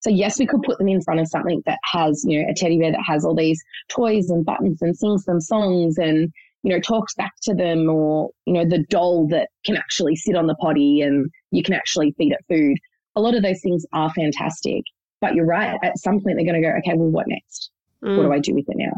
[0.01, 2.53] So yes, we could put them in front of something that has, you know, a
[2.53, 6.71] teddy bear that has all these toys and buttons and sings them songs and you
[6.71, 10.47] know, talks back to them or, you know, the doll that can actually sit on
[10.47, 12.77] the potty and you can actually feed it food.
[13.15, 14.83] A lot of those things are fantastic.
[15.21, 15.77] But you're right.
[15.83, 17.71] At some point, they're going to go, okay, well, what next?
[18.03, 18.17] Mm.
[18.17, 18.93] What do I do with it now?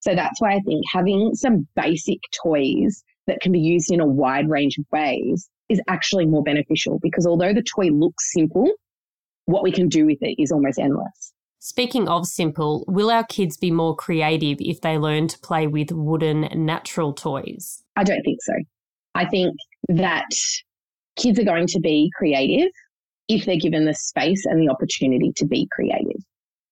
[0.00, 4.06] So that's why I think having some basic toys that can be used in a
[4.06, 8.70] wide range of ways is actually more beneficial because although the toy looks simple,
[9.46, 11.32] what we can do with it is almost endless.
[11.68, 15.90] Speaking of simple, will our kids be more creative if they learn to play with
[15.90, 17.82] wooden natural toys?
[17.96, 18.52] I don't think so.
[19.16, 19.52] I think
[19.88, 20.28] that
[21.16, 22.70] kids are going to be creative
[23.26, 26.22] if they're given the space and the opportunity to be creative.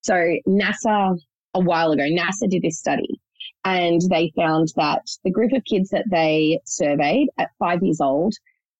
[0.02, 0.14] So
[0.46, 1.18] NASA,
[1.54, 3.20] a while ago, NASA did this study
[3.64, 8.34] and they found that the group of kids that they surveyed at five years old,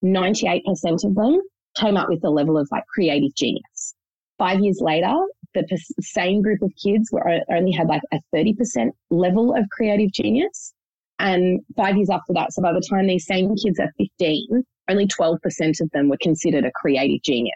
[0.04, 0.60] 98%
[1.04, 1.40] of them
[1.76, 3.96] came up with the level of like creative genius.
[4.38, 5.12] Five years later,
[5.54, 10.74] the same group of kids were only had like a 30% level of creative genius.
[11.18, 15.06] And five years after that, so by the time these same kids are 15, only
[15.06, 15.38] 12%
[15.80, 17.54] of them were considered a creative genius.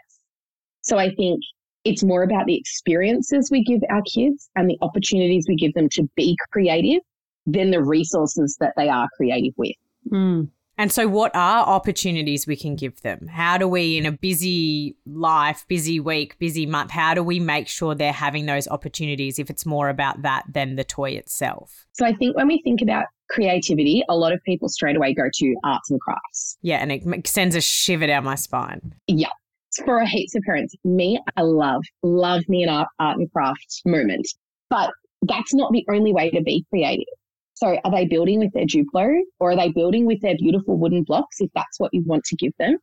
[0.81, 1.41] So I think
[1.85, 5.89] it's more about the experiences we give our kids and the opportunities we give them
[5.91, 7.01] to be creative
[7.45, 9.75] than the resources that they are creative with.
[10.11, 10.49] Mm.
[10.79, 13.27] And so, what are opportunities we can give them?
[13.27, 17.67] How do we, in a busy life, busy week, busy month, how do we make
[17.67, 21.85] sure they're having those opportunities if it's more about that than the toy itself?
[21.91, 25.23] So, I think when we think about creativity, a lot of people straight away go
[25.31, 26.57] to arts and crafts.
[26.61, 28.95] Yeah, and it sends a shiver down my spine.
[29.07, 29.27] Yeah.
[29.83, 33.81] For a heaps of parents, me, I love, love me an art, art and craft
[33.85, 34.29] moment.
[34.69, 34.91] But
[35.23, 37.05] that's not the only way to be creative.
[37.59, 41.03] So are they building with their Duplo or are they building with their beautiful wooden
[41.03, 42.77] blocks if that's what you want to give them?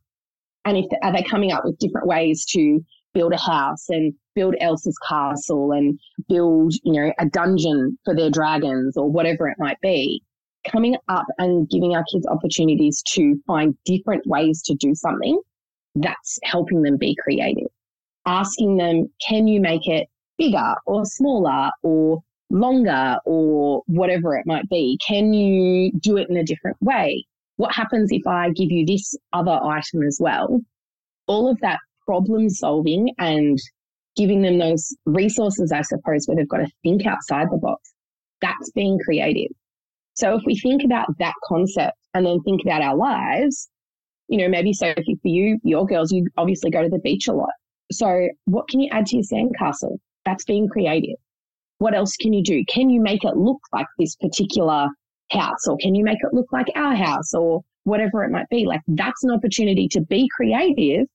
[0.67, 2.85] And if are they coming up with different ways to
[3.15, 8.29] build a house and build Elsa's castle and build, you know, a dungeon for their
[8.29, 10.23] dragons or whatever it might be?
[10.71, 15.41] Coming up and giving our kids opportunities to find different ways to do something
[15.95, 17.69] that's helping them be creative.
[18.27, 24.69] Asking them, can you make it bigger or smaller or longer or whatever it might
[24.69, 24.99] be?
[25.07, 27.25] Can you do it in a different way?
[27.57, 30.61] What happens if I give you this other item as well?
[31.27, 33.59] All of that problem solving and
[34.17, 37.93] giving them those resources, I suppose, where they've got to think outside the box.
[38.41, 39.51] That's being creative.
[40.15, 43.69] So if we think about that concept and then think about our lives,
[44.29, 47.33] you know, maybe so for you, your girls, you obviously go to the beach a
[47.33, 47.53] lot.
[47.93, 49.99] So what can you add to your sandcastle?
[50.25, 51.17] That's being creative.
[51.79, 52.65] What else can you do?
[52.69, 54.89] Can you make it look like this particular
[55.31, 58.65] house or can you make it look like our house or whatever it might be?
[58.65, 61.07] Like that's an opportunity to be creative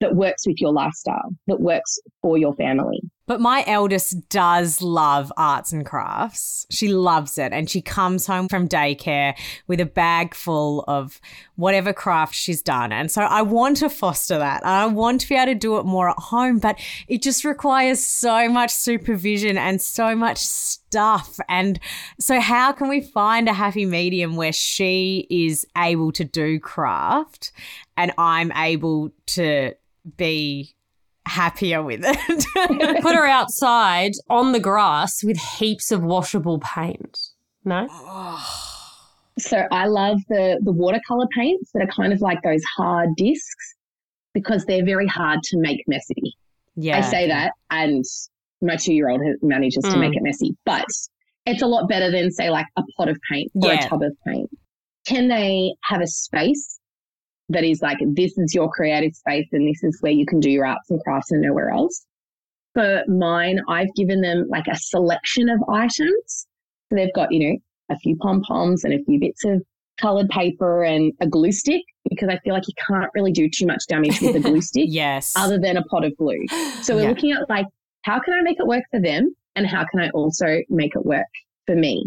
[0.00, 3.00] that works with your lifestyle, that works for your family.
[3.26, 6.66] But my eldest does love arts and crafts.
[6.70, 7.52] She loves it.
[7.52, 9.36] And she comes home from daycare
[9.66, 11.20] with a bag full of
[11.56, 12.92] whatever craft she's done.
[12.92, 14.64] And so I want to foster that.
[14.64, 18.02] I want to be able to do it more at home, but it just requires
[18.02, 21.40] so much supervision and so much stuff.
[21.48, 21.80] And
[22.20, 27.52] so, how can we find a happy medium where she is able to do craft
[27.96, 29.74] and I'm able to
[30.16, 30.75] be
[31.26, 32.46] happier with it.
[33.02, 37.18] Put her outside on the grass with heaps of washable paint.
[37.64, 37.88] No?
[39.38, 43.74] So I love the the watercolor paints that are kind of like those hard discs
[44.32, 46.34] because they're very hard to make messy.
[46.76, 46.98] Yeah.
[46.98, 48.04] I say that and
[48.62, 49.92] my 2-year-old manages mm.
[49.92, 50.16] to make mm.
[50.16, 50.86] it messy, but
[51.44, 53.84] it's a lot better than say like a pot of paint or yeah.
[53.84, 54.48] a tub of paint.
[55.06, 56.78] Can they have a space
[57.48, 60.50] that is like, this is your creative space and this is where you can do
[60.50, 62.04] your arts and crafts and nowhere else.
[62.74, 66.46] For mine, I've given them like a selection of items.
[66.88, 67.56] So they've got, you know,
[67.90, 69.62] a few pom poms and a few bits of
[69.98, 73.66] colored paper and a glue stick because I feel like you can't really do too
[73.66, 74.86] much damage with a glue stick.
[74.88, 75.32] yes.
[75.36, 76.46] Other than a pot of glue.
[76.82, 77.08] So we're yeah.
[77.08, 77.66] looking at like,
[78.02, 79.34] how can I make it work for them?
[79.54, 81.26] And how can I also make it work
[81.66, 82.04] for me?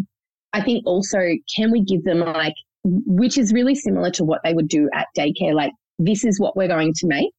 [0.53, 1.19] I think also,
[1.55, 5.07] can we give them like which is really similar to what they would do at
[5.17, 5.53] daycare.
[5.53, 7.31] Like, this is what we're going to make.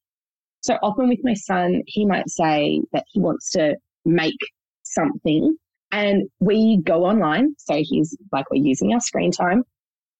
[0.60, 4.38] So often with my son, he might say that he wants to make
[4.82, 5.56] something
[5.90, 7.54] and we go online.
[7.58, 9.64] So he's like, we're using our screen time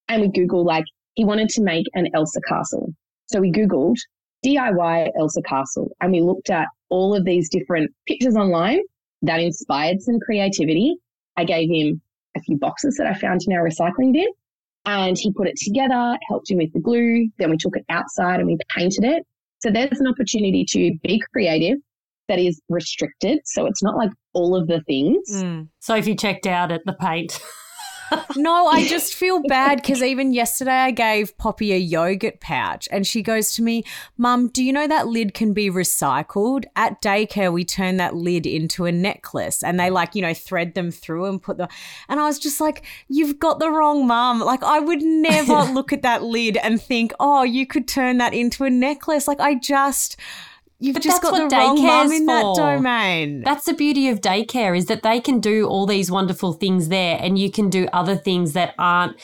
[0.09, 2.95] and we Google like, he wanted to make an Elsa castle.
[3.27, 3.97] So we Googled
[4.45, 8.81] DIY Elsa castle and we looked at all of these different pictures online
[9.23, 10.97] that inspired some creativity.
[11.37, 12.01] I gave him
[12.37, 14.29] a few boxes that I found in our recycling bin
[14.87, 17.29] and he put it together, helped him with the glue.
[17.39, 19.25] Then we took it outside and we painted it.
[19.61, 21.79] So there's an opportunity to be creative
[22.29, 23.41] that is restricted.
[23.45, 25.29] So it's not like all of the things.
[25.31, 25.69] Mm.
[25.81, 27.41] So if you checked out at the paint.
[28.37, 33.07] no, I just feel bad because even yesterday I gave Poppy a yogurt pouch and
[33.07, 33.85] she goes to me,
[34.17, 36.65] Mum, do you know that lid can be recycled?
[36.77, 40.75] At daycare, we turn that lid into a necklace and they like, you know, thread
[40.75, 41.69] them through and put the.
[42.09, 44.41] And I was just like, You've got the wrong mum.
[44.41, 48.35] Like, I would never look at that lid and think, Oh, you could turn that
[48.35, 49.29] into a necklace.
[49.29, 50.17] Like, I just
[50.83, 53.43] You've But just that's got what the wrong mum in that domain.
[53.43, 57.19] That's the beauty of daycare is that they can do all these wonderful things there
[57.21, 59.17] and you can do other things that aren't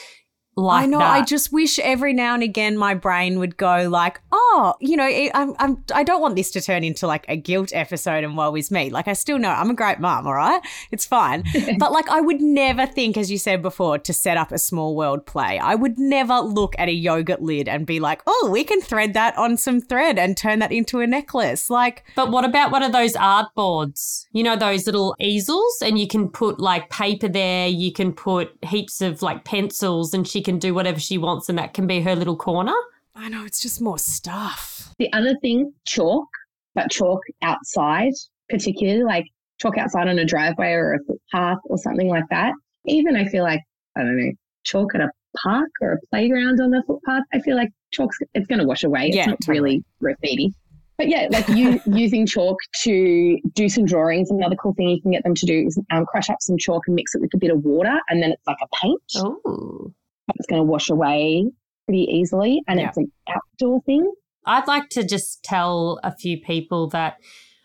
[0.57, 0.98] like I know.
[0.98, 1.11] that.
[1.11, 5.04] I just wish every now and again my brain would go like, oh, you know,
[5.04, 8.36] I- I'm, I'm, I don't want this to turn into like a guilt episode and
[8.36, 8.88] woe is me.
[8.90, 11.44] Like I still know I'm a great mom, all right, it's fine.
[11.78, 14.96] but like I would never think, as you said before, to set up a small
[14.96, 15.59] world play.
[15.59, 19.12] I would never look at a yogurt lid and be like, oh, we can thread
[19.12, 21.68] that on some thread and turn that into a necklace.
[21.68, 24.26] Like But what about one of those art boards?
[24.32, 28.57] You know, those little easels, and you can put like paper there, you can put
[28.62, 32.01] heaps of like pencils, and she can do whatever she wants, and that can be
[32.01, 32.72] her little corner.
[33.14, 34.94] I know it's just more stuff.
[34.99, 36.26] The other thing, chalk,
[36.74, 38.12] but chalk outside,
[38.49, 39.26] particularly like
[39.61, 42.55] chalk outside on a driveway or a footpath or something like that.
[42.86, 43.61] Even I feel like,
[43.97, 44.32] I don't know,
[44.64, 45.11] chalk at a
[45.42, 47.24] park or a playground on the footpath.
[47.34, 49.09] I feel like chalk's, it's going to wash away.
[49.09, 49.61] It's Yeah, not totally.
[49.61, 50.55] really graffiti.
[50.99, 54.30] But yeah, like you using chalk to do some drawings.
[54.30, 56.84] Another cool thing you can get them to do is um, crush up some chalk
[56.86, 59.03] and mix it with a bit of water, and then it's like a paint.
[59.16, 59.92] Oh.
[60.35, 61.51] It's going to wash away
[61.87, 62.89] pretty easily, and Yeah.
[62.89, 64.12] it's an outdoor thing.
[64.45, 67.18] I'd like to just tell a few people that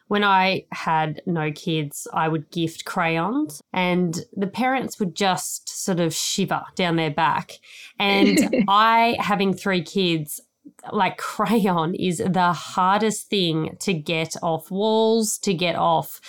[0.07, 5.99] when I had no kids, I would gift crayons, and the parents would just sort
[5.99, 7.53] of shiver down their back.
[7.97, 8.37] And
[8.67, 10.41] I, having three kids,
[10.91, 16.19] like crayon is the hardest thing to get off walls, to get off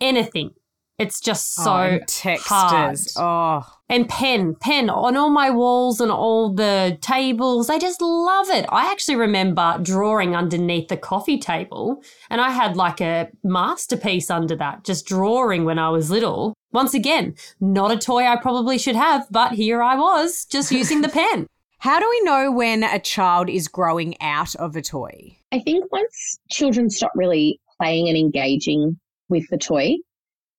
[0.00, 0.50] anything.
[0.98, 2.46] It's just oh, so oh, and textas.
[2.46, 2.98] hard.
[3.16, 7.68] Oh, And pen, pen on all my walls and all the tables.
[7.68, 8.64] I just love it.
[8.70, 14.56] I actually remember drawing underneath the coffee table, and I had like a masterpiece under
[14.56, 16.54] that, just drawing when I was little.
[16.72, 21.02] Once again, not a toy I probably should have, but here I was, just using
[21.02, 21.46] the pen.
[21.78, 25.36] How do we know when a child is growing out of a toy?
[25.52, 29.96] I think once children stop really playing and engaging with the toy,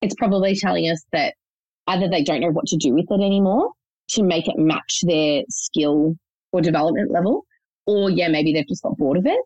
[0.02, 1.34] it's probably telling us that
[1.88, 3.72] either they don't know what to do with it anymore
[4.10, 6.16] to make it match their skill
[6.52, 7.46] or development level,
[7.86, 9.40] or yeah, maybe they've just got bored of it.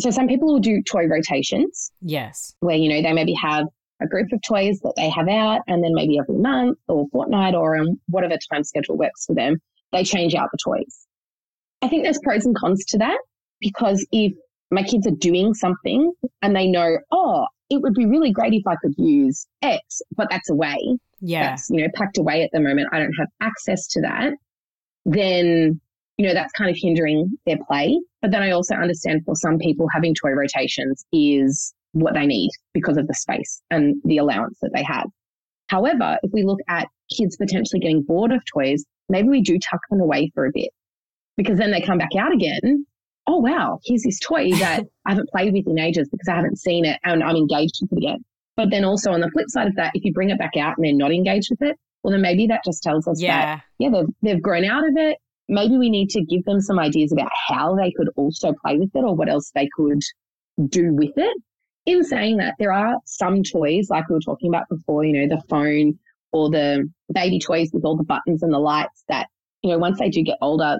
[0.00, 2.54] So some people will do toy rotations Yes.
[2.60, 3.66] where, you know, they maybe have
[4.00, 7.54] a group of toys that they have out and then maybe every month or fortnight
[7.54, 9.60] or um, whatever time schedule works for them,
[9.92, 11.06] they change out the toys.
[11.82, 13.18] I think there's pros and cons to that
[13.60, 14.32] because if
[14.70, 18.66] my kids are doing something and they know, oh, it would be really great if
[18.66, 20.98] I could use X, but that's away.
[21.20, 21.50] Yeah.
[21.50, 22.88] That's, you know, packed away at the moment.
[22.92, 24.32] I don't have access to that.
[25.04, 25.80] Then,
[26.18, 27.98] you know, that's kind of hindering their play.
[28.20, 32.50] But then I also understand for some people having toy rotations is what they need
[32.74, 35.06] because of the space and the allowance that they have.
[35.68, 39.80] However, if we look at kids potentially getting bored of toys, maybe we do tuck
[39.90, 40.70] them away for a bit
[41.36, 42.86] because then they come back out again.
[43.26, 46.58] Oh, wow, here's this toy that I haven't played with in ages because I haven't
[46.58, 48.24] seen it and I'm engaged with it again.
[48.56, 50.76] But then also on the flip side of that, if you bring it back out
[50.76, 53.60] and they're not engaged with it, well, then maybe that just tells us that, Yeah.
[53.78, 55.16] yeah, they've, they've grown out of it.
[55.48, 58.90] Maybe we need to give them some ideas about how they could also play with
[58.94, 60.00] it or what else they could
[60.68, 61.36] do with it.
[61.86, 65.34] In saying that, there are some toys, like we were talking about before, you know,
[65.34, 65.98] the phone
[66.32, 69.26] or the baby toys with all the buttons and the lights that,
[69.62, 70.78] you know, once they do get older,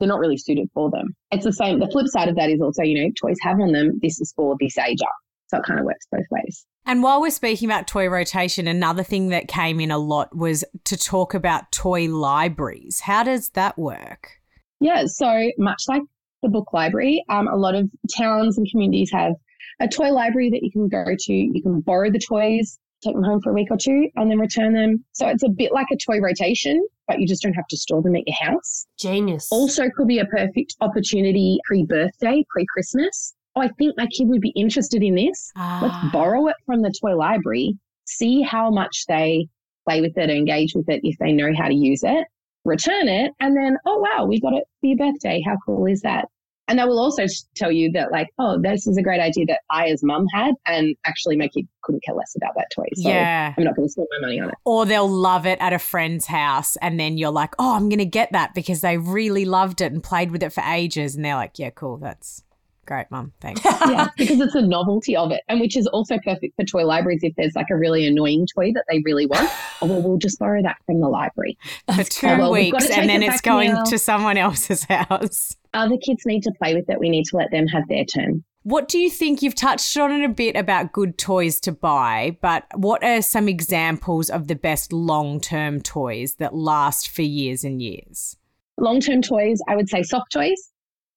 [0.00, 1.14] they're not really suited for them.
[1.30, 1.78] It's the same.
[1.78, 4.32] The flip side of that is also, you know, toys have on them, this is
[4.34, 5.04] for this ager.
[5.48, 6.66] So it kind of works both ways.
[6.86, 10.64] And while we're speaking about toy rotation, another thing that came in a lot was
[10.84, 13.00] to talk about toy libraries.
[13.00, 14.40] How does that work?
[14.80, 16.02] Yeah, so much like
[16.42, 19.34] the book library, um, a lot of towns and communities have
[19.80, 21.32] a toy library that you can go to.
[21.32, 24.38] You can borrow the toys, take them home for a week or two, and then
[24.38, 25.04] return them.
[25.12, 28.02] So it's a bit like a toy rotation, but you just don't have to store
[28.02, 28.86] them at your house.
[28.98, 29.48] Genius.
[29.50, 33.34] Also, could be a perfect opportunity pre birthday, pre Christmas.
[33.56, 35.50] Oh, I think my kid would be interested in this.
[35.56, 35.80] Ah.
[35.82, 39.48] Let's borrow it from the toy library, see how much they
[39.88, 42.24] play with it, engage with it if they know how to use it,
[42.64, 45.42] return it, and then, oh, wow, we got it for your birthday.
[45.44, 46.28] How cool is that?
[46.70, 47.24] And that will also
[47.56, 50.54] tell you that, like, oh, this is a great idea that I, as mum, had,
[50.66, 52.86] and actually my kid couldn't care less about that toy.
[52.94, 53.52] So Yeah.
[53.58, 54.54] I'm not going to spend my money on it.
[54.64, 57.98] Or they'll love it at a friend's house, and then you're like, oh, I'm going
[57.98, 61.16] to get that because they really loved it and played with it for ages.
[61.16, 61.96] And they're like, yeah, cool.
[61.96, 62.44] That's
[62.86, 63.32] great, mum.
[63.40, 63.64] Thanks.
[63.64, 67.24] yeah, because it's a novelty of it, and which is also perfect for toy libraries
[67.24, 69.50] if there's like a really annoying toy that they really want.
[69.82, 71.58] oh, well, we'll just borrow that from the library.
[71.96, 72.26] for two.
[72.26, 73.84] Well, weeks, and then it it's going now.
[73.84, 75.56] to someone else's house.
[75.72, 76.98] Other kids need to play with it.
[76.98, 78.44] We need to let them have their turn.
[78.62, 79.40] What do you think?
[79.40, 83.48] You've touched on it a bit about good toys to buy, but what are some
[83.48, 88.36] examples of the best long term toys that last for years and years?
[88.76, 90.70] Long term toys, I would say soft toys,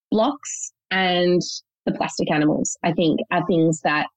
[0.10, 1.42] blocks, and
[1.86, 4.08] the plastic animals, I think, are things that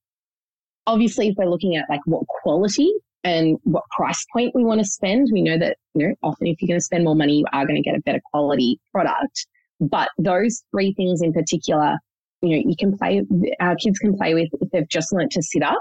[0.87, 2.93] obviously, if we're looking at like what quality
[3.25, 6.63] and what price point we want to spend, we know that, you know, often if
[6.63, 9.47] you're going to spend more money, you are going to get a better quality product.
[9.81, 11.97] But those three things in particular,
[12.43, 13.23] you know, you can play,
[13.61, 15.81] our kids can play with, if they've just learned to sit up,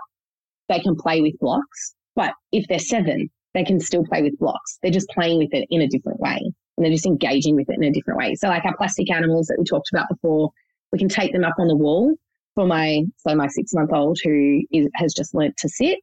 [0.70, 1.96] they can play with blocks.
[2.16, 4.80] But if they're seven, they can still play with blocks.
[4.82, 6.40] They're just playing with it in a different way
[6.78, 8.36] and they're just engaging with it in a different way.
[8.36, 10.52] So like our plastic animals that we talked about before,
[10.92, 12.16] we can take them up on the wall
[12.54, 16.00] for my, so my six month old who is, has just learnt to sit.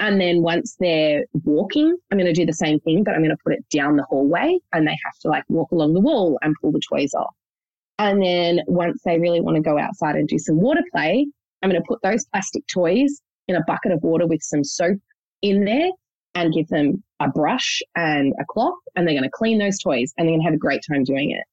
[0.00, 3.30] And then once they're walking, I'm going to do the same thing, but I'm going
[3.30, 6.38] to put it down the hallway and they have to like walk along the wall
[6.42, 7.34] and pull the toys off.
[7.98, 11.26] And then once they really want to go outside and do some water play,
[11.62, 14.98] I'm going to put those plastic toys in a bucket of water with some soap
[15.42, 15.90] in there
[16.34, 20.12] and give them a brush and a cloth and they're going to clean those toys
[20.16, 21.44] and they're going to have a great time doing it.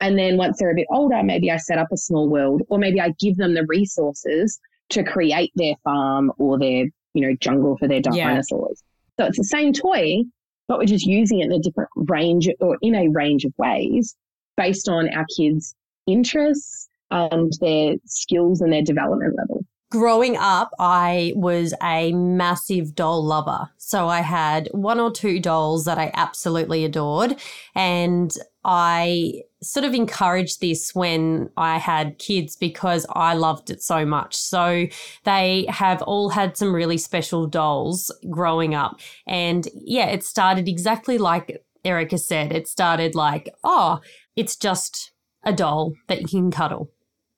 [0.00, 2.78] And then once they're a bit older, maybe I set up a small world or
[2.78, 7.76] maybe I give them the resources to create their farm or their, you know, jungle
[7.78, 8.82] for their dinosaurs.
[9.18, 9.24] Yeah.
[9.24, 10.24] So it's the same toy,
[10.68, 14.16] but we're just using it in a different range or in a range of ways
[14.56, 15.74] based on our kids'
[16.06, 23.24] interests and their skills and their development level growing up, I was a massive doll
[23.24, 23.70] lover.
[23.76, 27.36] So I had one or two dolls that I absolutely adored.
[27.76, 34.04] And I sort of encouraged this when I had kids because I loved it so
[34.04, 34.34] much.
[34.34, 34.86] So
[35.22, 38.98] they have all had some really special dolls growing up.
[39.28, 42.50] And yeah, it started exactly like Erica said.
[42.50, 44.00] It started like, oh,
[44.34, 45.12] it's just
[45.44, 46.90] a doll that you can cuddle.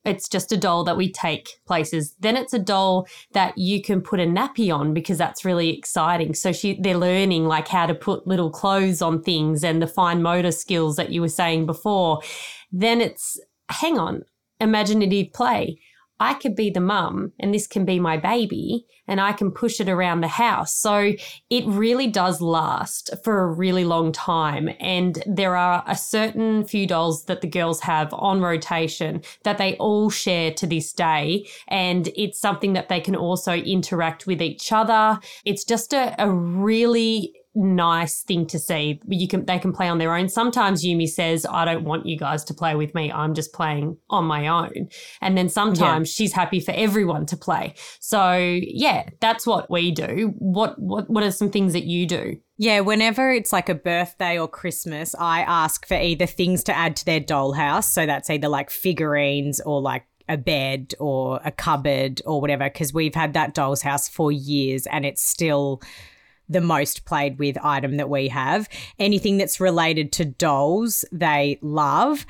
[0.07, 2.15] It's just a doll that we take places.
[2.21, 6.35] Then it's a doll that you can put a nappy on because that's really exciting.
[6.35, 10.23] So she, they're learning like how to put little clothes on things and the fine
[10.23, 12.21] motor skills that you were saying before.
[12.71, 14.23] Then it's, hang on,
[14.61, 15.81] imaginative play.
[16.19, 19.81] I could be the mum and this can be my baby and I can push
[19.81, 20.75] it around the house.
[20.75, 21.13] So
[21.51, 24.71] it really does last for a really long time.
[24.81, 29.77] And there are a certain few dolls that the girls have on rotation that they
[29.77, 31.47] all share to this day.
[31.69, 35.21] And it's something that they can also interact with each other.
[35.45, 39.01] It's just a, a really nice thing to see.
[39.09, 40.29] You can they can play on their own.
[40.29, 43.11] Sometimes Yumi says, "I don't want you guys to play with me.
[43.11, 44.89] I'm just playing on my own."
[45.21, 46.15] And then sometimes yeah.
[46.15, 47.75] she's happy for everyone to play.
[48.01, 50.35] So yeah, that's what we do.
[50.39, 52.37] What what what are some things that you do?
[52.59, 56.97] Yeah, whenever it's like a birthday or Christmas, I ask for either things to add
[56.97, 57.85] to their dollhouse.
[57.85, 62.93] So that's either like figurines or like a bed or a cupboard or whatever, because
[62.93, 65.81] we've had that doll's house for years and it's still
[66.49, 68.69] the most played with item that we have.
[68.99, 72.27] Anything that's related to dolls, they love.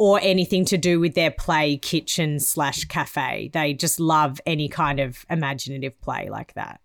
[0.00, 3.50] Or anything to do with their play kitchen slash cafe.
[3.52, 6.80] They just love any kind of imaginative play like that.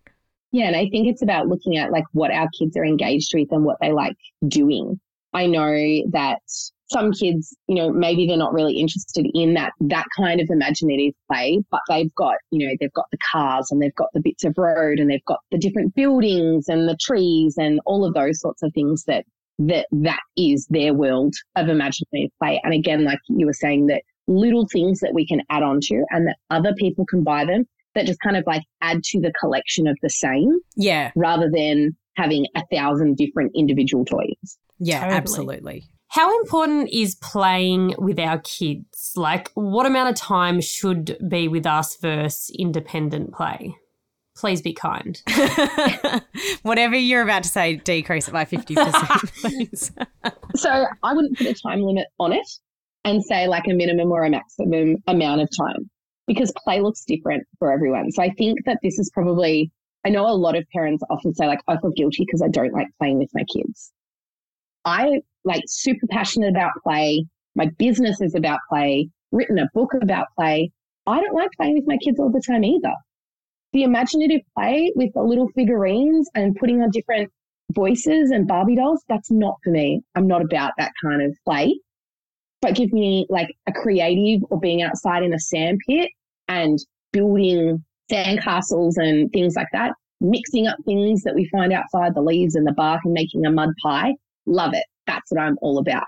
[0.50, 3.52] Yeah, and I think it's about looking at like what our kids are engaged with
[3.52, 4.16] and what they like
[4.48, 4.98] doing.
[5.32, 5.76] I know
[6.10, 6.42] that
[6.94, 11.12] some kids, you know, maybe they're not really interested in that that kind of imaginative
[11.30, 14.44] play, but they've got, you know, they've got the cars and they've got the bits
[14.44, 18.40] of road and they've got the different buildings and the trees and all of those
[18.40, 19.24] sorts of things that
[19.58, 22.60] that that is their world of imaginative play.
[22.62, 26.04] And again, like you were saying, that little things that we can add on to
[26.10, 27.64] and that other people can buy them
[27.94, 30.58] that just kind of like add to the collection of the same.
[30.76, 31.12] Yeah.
[31.14, 34.58] Rather than having a thousand different individual toys.
[34.78, 35.16] Yeah, totally.
[35.16, 35.84] absolutely.
[36.14, 39.14] How important is playing with our kids?
[39.16, 43.76] Like, what amount of time should be with us versus independent play?
[44.36, 45.20] Please be kind.
[46.62, 49.90] Whatever you're about to say, decrease it by 50%, please.
[50.54, 52.46] so, I wouldn't put a time limit on it
[53.04, 55.90] and say like a minimum or a maximum amount of time
[56.28, 58.12] because play looks different for everyone.
[58.12, 59.72] So, I think that this is probably,
[60.06, 62.72] I know a lot of parents often say, like, I feel guilty because I don't
[62.72, 63.90] like playing with my kids.
[64.84, 67.26] I like super passionate about play.
[67.54, 70.70] My business is about play, written a book about play.
[71.06, 72.92] I don't like playing with my kids all the time either.
[73.72, 77.30] The imaginative play with the little figurines and putting on different
[77.72, 80.02] voices and Barbie dolls, that's not for me.
[80.14, 81.78] I'm not about that kind of play.
[82.62, 86.08] But give me like a creative or being outside in a sand pit
[86.48, 86.78] and
[87.12, 92.54] building sandcastles and things like that, mixing up things that we find outside the leaves
[92.54, 94.14] and the bark and making a mud pie.
[94.46, 94.84] Love it.
[95.06, 96.06] That's what I'm all about.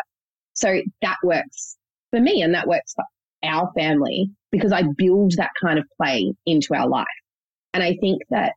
[0.55, 1.77] So that works
[2.11, 3.05] for me and that works for
[3.43, 7.07] our family because I build that kind of play into our life.
[7.75, 8.53] And I think that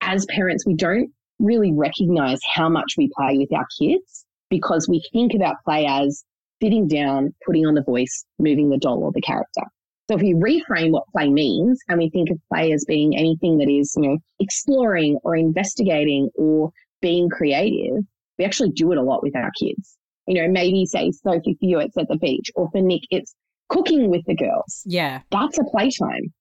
[0.00, 5.02] as parents, we don't really recognize how much we play with our kids because we
[5.12, 6.24] think about play as
[6.62, 9.62] sitting down, putting on the voice, moving the doll or the character.
[10.08, 13.58] So if we reframe what play means and we think of play as being anything
[13.58, 18.04] that is, you know, exploring or investigating or being creative,
[18.38, 19.96] we actually do it a lot with our kids.
[20.26, 23.34] You know, maybe say Sophie for you, it's at the beach, or for Nick, it's
[23.68, 24.82] cooking with the girls.
[24.86, 25.20] Yeah.
[25.30, 26.32] That's a playtime.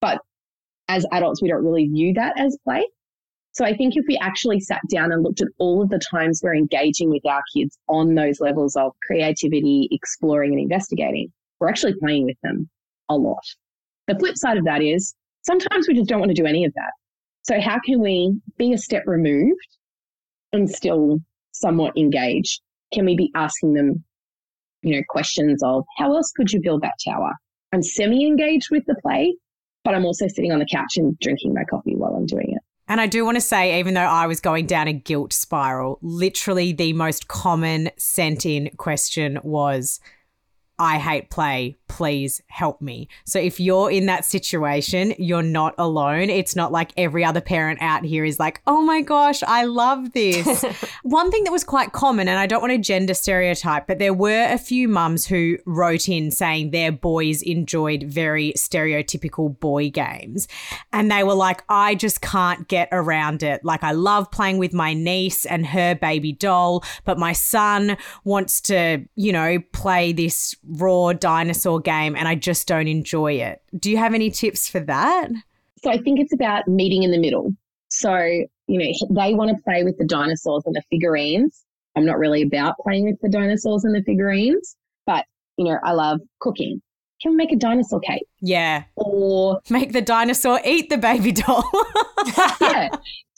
[0.00, 0.20] But
[0.88, 2.86] as adults, we don't really view that as play.
[3.52, 6.40] So I think if we actually sat down and looked at all of the times
[6.42, 11.94] we're engaging with our kids on those levels of creativity, exploring and investigating, we're actually
[12.00, 12.68] playing with them
[13.08, 13.42] a lot.
[14.06, 16.72] The flip side of that is sometimes we just don't want to do any of
[16.74, 16.92] that.
[17.42, 19.66] So how can we be a step removed
[20.52, 21.20] and still
[21.52, 22.60] somewhat engaged?
[22.92, 24.04] Can we be asking them,
[24.82, 27.32] you know, questions of how else could you build that tower?
[27.72, 29.34] I'm semi engaged with the play,
[29.84, 32.62] but I'm also sitting on the couch and drinking my coffee while I'm doing it.
[32.90, 35.98] And I do want to say, even though I was going down a guilt spiral,
[36.00, 40.00] literally the most common sent in question was,
[40.78, 41.76] I hate play.
[41.88, 43.08] Please help me.
[43.24, 46.30] So if you're in that situation, you're not alone.
[46.30, 50.12] It's not like every other parent out here is like, oh my gosh, I love
[50.12, 50.64] this.
[51.02, 54.14] One thing that was quite common, and I don't want to gender stereotype, but there
[54.14, 60.48] were a few mums who wrote in saying their boys enjoyed very stereotypical boy games.
[60.92, 63.64] And they were like, I just can't get around it.
[63.64, 68.60] Like, I love playing with my niece and her baby doll, but my son wants
[68.62, 73.62] to, you know, play this raw dinosaur game and I just don't enjoy it.
[73.78, 75.30] Do you have any tips for that?
[75.82, 77.52] So I think it's about meeting in the middle.
[77.88, 78.16] So,
[78.66, 81.64] you know, they want to play with the dinosaurs and the figurines.
[81.96, 84.76] I'm not really about playing with the dinosaurs and the figurines,
[85.06, 85.24] but,
[85.56, 86.80] you know, I love cooking.
[87.20, 88.26] Can we make a dinosaur cake?
[88.40, 88.84] Yeah.
[88.94, 91.68] Or make the dinosaur eat the baby doll.
[92.60, 92.90] yeah.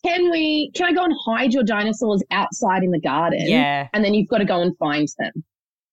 [0.05, 3.41] Can we, can I go and hide your dinosaurs outside in the garden?
[3.43, 3.89] Yeah.
[3.93, 5.45] And then you've got to go and find them.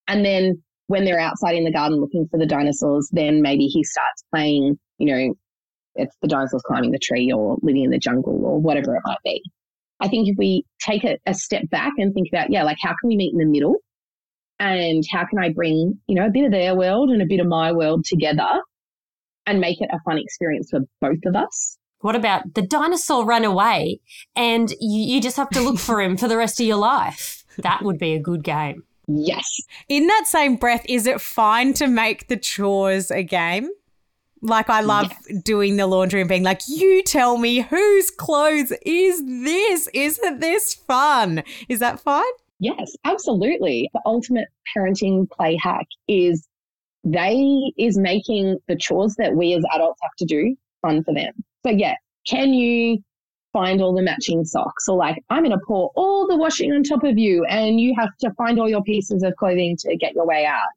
[0.08, 3.84] And then when they're outside in the garden looking for the dinosaurs, then maybe he
[3.84, 5.34] starts playing, you know,
[5.96, 9.18] it's the dinosaurs climbing the tree or living in the jungle or whatever it might
[9.24, 9.42] be.
[10.00, 12.90] I think if we take a, a step back and think about, yeah, like how
[12.90, 13.78] can we meet in the middle?
[14.60, 17.40] And how can I bring, you know, a bit of their world and a bit
[17.40, 18.62] of my world together
[19.46, 21.78] and make it a fun experience for both of us?
[22.00, 24.00] What about the dinosaur ran away
[24.36, 27.44] and you, you just have to look for him for the rest of your life?
[27.58, 28.84] That would be a good game.
[29.08, 29.62] Yes.
[29.88, 33.70] In that same breath, is it fine to make the chores a game?
[34.42, 35.42] Like, I love yes.
[35.44, 39.90] doing the laundry and being like, you tell me whose clothes is this?
[39.94, 41.44] Isn't this fun?
[41.70, 42.24] Is that fine?
[42.60, 43.90] Yes, absolutely.
[43.94, 46.48] The ultimate parenting play hack is
[47.04, 51.34] they is making the chores that we as adults have to do fun for them.
[51.66, 51.96] So yeah,
[52.28, 53.00] can you
[53.58, 56.84] find all the matching socks or like I'm going to pour all the washing on
[56.84, 60.14] top of you and you have to find all your pieces of clothing to get
[60.14, 60.68] your way out.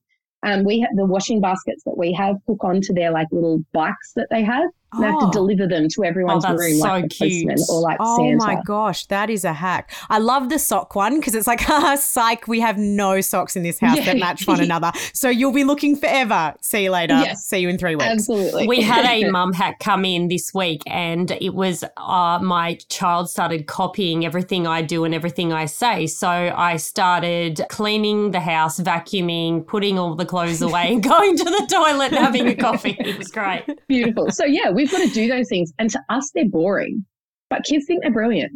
[0.42, 4.14] Um, we have the washing baskets that we have hook onto their like little bikes
[4.16, 4.70] that they have.
[4.92, 5.02] Oh.
[5.02, 5.30] have to oh.
[5.30, 8.36] deliver them to everyone's oh, room so like a postman or like oh Santa.
[8.36, 9.92] my gosh, that is a hack.
[10.08, 13.62] I love the sock one because it's like, ah, psych, we have no socks in
[13.62, 14.04] this house yeah.
[14.06, 14.92] that match one another.
[15.12, 16.54] So you'll be looking forever.
[16.60, 17.14] See you later.
[17.14, 17.44] Yes.
[17.44, 18.06] See you in three weeks.
[18.06, 18.66] Absolutely.
[18.66, 23.30] We had a mum hack come in this week and it was uh, my child
[23.30, 26.06] started copying everything I do and everything I say.
[26.06, 31.44] So I started cleaning the house, vacuuming, putting all the clothes away and going to
[31.44, 32.96] the toilet and having a coffee.
[32.98, 33.64] It was great.
[33.86, 34.30] Beautiful.
[34.30, 35.72] So yeah, we've got to do those things.
[35.78, 37.04] And to us, they're boring,
[37.50, 38.52] but kids think they're brilliant.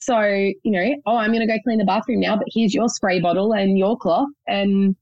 [0.00, 2.88] So, you know, oh, I'm going to go clean the bathroom now, but here's your
[2.88, 4.96] spray bottle and your cloth, and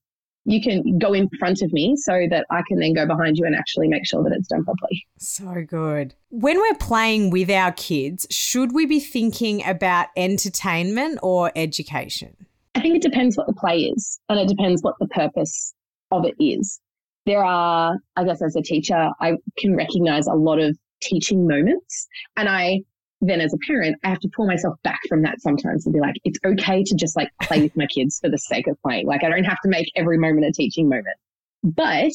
[0.44, 3.44] you can go in front of me so that I can then go behind you
[3.44, 5.06] and actually make sure that it's done properly.
[5.18, 6.14] So good.
[6.30, 12.46] When we're playing with our kids, should we be thinking about entertainment or education?
[12.74, 15.74] I think it depends what the play is and it depends what the purpose
[16.10, 16.80] of it is
[17.26, 22.06] there are, I guess, as a teacher, I can recognize a lot of teaching moments.
[22.36, 22.80] And I
[23.22, 26.00] then, as a parent, I have to pull myself back from that sometimes and be
[26.00, 29.06] like, it's okay to just like play with my kids for the sake of playing.
[29.06, 31.16] Like, I don't have to make every moment a teaching moment.
[31.62, 32.12] But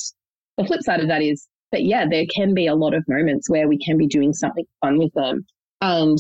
[0.58, 3.50] the flip side of that is that, yeah, there can be a lot of moments
[3.50, 5.46] where we can be doing something fun with them
[5.82, 6.18] and,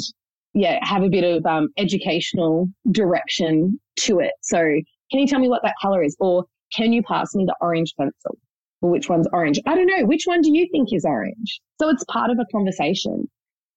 [0.53, 4.33] yeah, have a bit of um, educational direction to it.
[4.41, 4.59] So,
[5.11, 6.15] can you tell me what that color is?
[6.19, 8.37] Or can you pass me the orange pencil?
[8.89, 9.59] Which one's orange?
[9.65, 10.05] I don't know.
[10.05, 11.61] Which one do you think is orange?
[11.79, 13.29] So it's part of a conversation.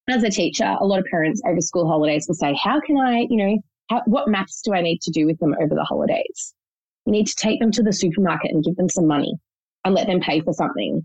[0.09, 3.27] As a teacher, a lot of parents over school holidays will say, how can I,
[3.29, 3.59] you know,
[3.91, 6.55] how, what maths do I need to do with them over the holidays?
[7.05, 9.33] You need to take them to the supermarket and give them some money
[9.85, 11.03] and let them pay for something.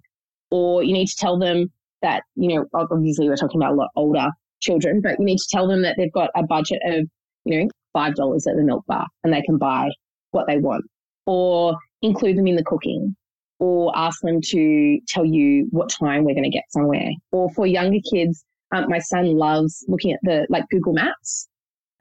[0.52, 3.90] Or you need to tell them that, you know, obviously we're talking about a lot
[3.96, 4.28] older
[4.62, 7.08] children, but you need to tell them that they've got a budget of,
[7.46, 9.90] you know, $5 at the milk bar and they can buy
[10.32, 10.86] what they want
[11.26, 13.16] or include them in the cooking
[13.64, 17.10] or ask them to tell you what time we're going to get somewhere.
[17.32, 18.44] Or for younger kids,
[18.76, 21.48] um, my son loves looking at the like Google Maps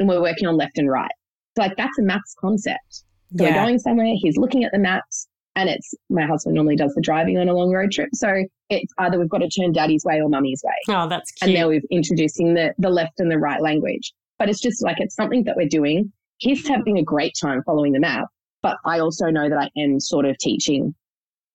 [0.00, 1.12] and we're working on left and right.
[1.56, 3.04] So like that's a maths concept.
[3.36, 3.50] So Yeah.
[3.50, 7.00] we're going somewhere, he's looking at the maps and it's my husband normally does the
[7.00, 8.08] driving on a long road trip.
[8.14, 10.94] So it's either we've got to turn daddy's way or mummy's way.
[10.96, 11.48] Oh, that's cute.
[11.50, 14.12] And now we're introducing the, the left and the right language.
[14.40, 16.10] But it's just like it's something that we're doing.
[16.38, 18.24] He's having a great time following the map,
[18.62, 20.92] but I also know that I am sort of teaching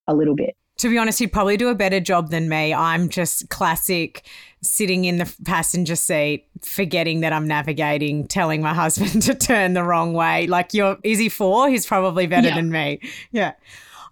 [0.07, 0.55] a little bit.
[0.79, 2.71] To be honest, he'd probably do a better job than me.
[2.73, 4.27] I'm just classic
[4.61, 9.83] sitting in the passenger seat, forgetting that I'm navigating, telling my husband to turn the
[9.83, 10.45] wrong way.
[10.45, 11.67] Like, you're, is he four?
[11.69, 12.55] He's probably better Yeah.
[12.55, 12.99] than me.
[13.31, 13.53] Yeah.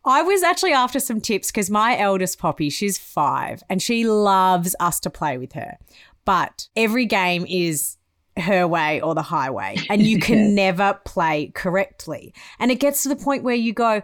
[0.06, 4.76] I was actually after some tips because my eldest Poppy, she's five and she loves
[4.80, 5.78] us to play with her.
[6.26, 7.98] But every game is
[8.38, 12.34] her way or the highway, and you can never play correctly.
[12.60, 14.02] And it gets to the point where you go,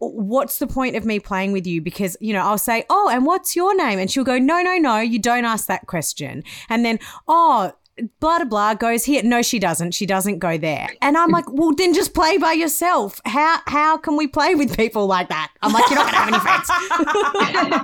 [0.00, 1.80] what's the point of me playing with you?
[1.80, 3.98] Because, you know, I'll say, oh, and what's your name?
[3.98, 6.42] And she'll go, no, no, no, you don't ask that question.
[6.68, 6.98] And then,
[7.28, 7.72] oh,
[8.18, 9.22] blah, blah, blah goes here.
[9.22, 9.92] No, she doesn't.
[9.92, 10.88] She doesn't go there.
[11.02, 13.20] And I'm like, well, then just play by yourself.
[13.26, 15.52] How, how can we play with people like that?
[15.62, 16.64] I'm like, you're not going to have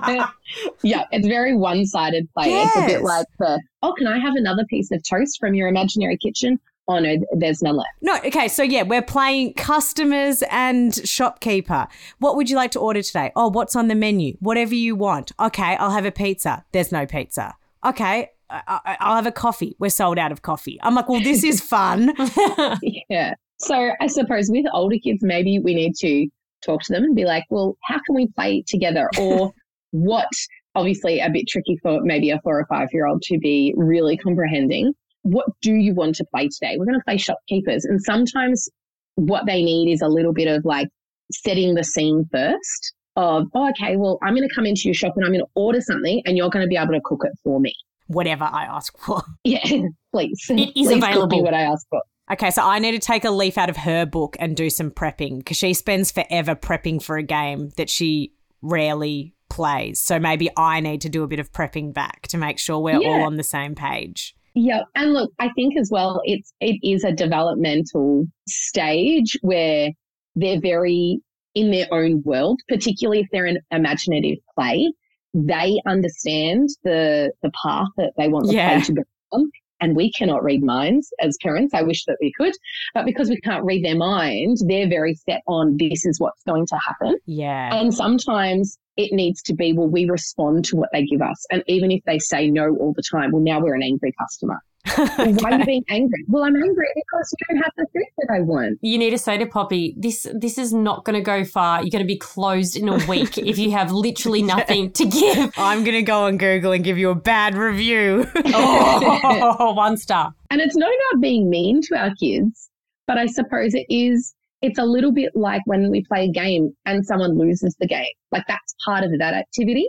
[0.05, 0.33] any friends.
[0.83, 2.53] yeah, it's very one sided play.
[2.53, 5.69] It's a bit like the, oh, can I have another piece of toast from your
[5.69, 6.59] imaginary kitchen?
[6.89, 7.89] Oh, no, there's none left.
[8.01, 11.89] No, okay, so yeah, we're playing customers and shopkeeper.
[12.21, 13.33] What would you like to order today?
[13.35, 14.37] Oh, what's on the menu?
[14.41, 15.33] Whatever you want.
[15.41, 16.65] Okay, I'll have a pizza.
[16.73, 17.55] There's no pizza.
[17.85, 19.75] Okay, I- I'll have a coffee.
[19.81, 20.79] We're sold out of coffee.
[20.83, 22.13] I'm like, well, this is fun.
[23.09, 23.35] Yeah.
[23.59, 26.29] So I suppose with older kids, maybe we need to
[26.65, 29.09] talk to them and be like, well, how can we play together?
[29.19, 29.53] Or
[29.93, 30.29] what,
[30.75, 34.17] obviously, a bit tricky for maybe a four or five year old to be really
[34.17, 34.93] comprehending.
[35.27, 36.77] What do you want to play today?
[36.79, 37.85] We're going to play shopkeepers.
[37.85, 38.69] And sometimes
[39.17, 40.89] what they need is a little bit of like
[41.33, 45.15] setting the scene first of, oh, okay, well, I'm going to come into your shop
[45.17, 47.33] and I'm going to order something and you're going to be able to cook it
[47.43, 47.73] for me.
[48.09, 49.23] Whatever I ask for.
[49.45, 49.65] Yeah,
[50.13, 50.47] please.
[50.49, 51.43] It is Please available.
[51.43, 52.03] what I ask for.
[52.33, 54.91] Okay, so I need to take a leaf out of her book and do some
[54.91, 60.01] prepping because she spends forever prepping for a game that she rarely plays.
[60.01, 63.01] So maybe I need to do a bit of prepping back to make sure we're
[63.01, 63.09] Yeah.
[63.09, 64.35] all on the same page.
[64.57, 69.91] Yeah, and look, I think as well, it's it is a developmental stage where
[70.35, 71.21] they're very
[71.55, 74.91] in their own world, particularly if they're in imaginative play.
[75.35, 78.77] They understand the the path that they want the Yeah.
[78.77, 79.03] play to go
[79.33, 79.51] on,
[79.81, 81.75] and we cannot read minds as parents.
[81.75, 82.55] I wish that we could,
[82.95, 86.67] but because we can't read their mind, they're very set on this is what's going
[86.69, 87.17] to happen.
[87.27, 87.75] Yeah.
[87.75, 91.45] And sometimes it needs to be, well, we respond to what they give us.
[91.51, 94.61] And even if they say no all the time, well, now we're an angry customer.
[94.97, 96.25] Well, Why are you being angry?
[96.29, 98.79] Well, I'm angry because you don't have the food that I want.
[98.83, 101.83] you need to say to Poppy, this this is not going to go far.
[101.83, 105.53] You're going to be closed in a week if you have literally nothing to give.
[105.59, 108.29] I'm going to go on Google and give you a bad review.
[108.37, 110.33] Oh, one star.
[110.51, 112.71] And it's not about being mean to our kids,
[113.09, 116.75] but I suppose it is, it's a little bit like when we play a game
[116.85, 118.07] and someone loses the game.
[118.33, 119.89] Like that's part of that activity.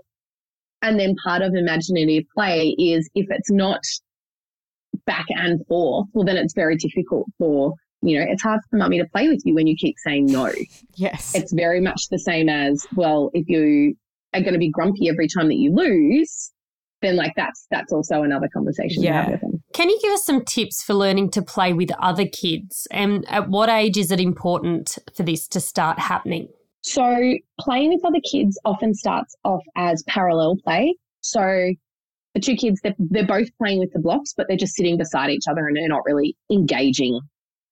[0.81, 3.81] And then part of imaginative play is if it's not
[5.05, 8.99] back and forth, well, then it's very difficult for, you know, it's hard for mummy
[8.99, 10.51] to play with you when you keep saying no.
[10.95, 11.33] yes.
[11.33, 13.95] It's very much the same as, well, if you
[14.33, 16.51] are going to be grumpy every time that you lose,
[17.01, 19.37] then like that's, that's also another conversation to Yeah.
[19.77, 22.87] Can you give us some tips for learning to play with other kids?
[22.89, 26.47] And at what age is it important for this to start happening?
[26.81, 30.95] So playing with other kids often starts off as parallel play.
[31.21, 31.73] So
[32.33, 35.29] the two kids, they're, they're both playing with the blocks, but they're just sitting beside
[35.29, 37.19] each other and they're not really engaging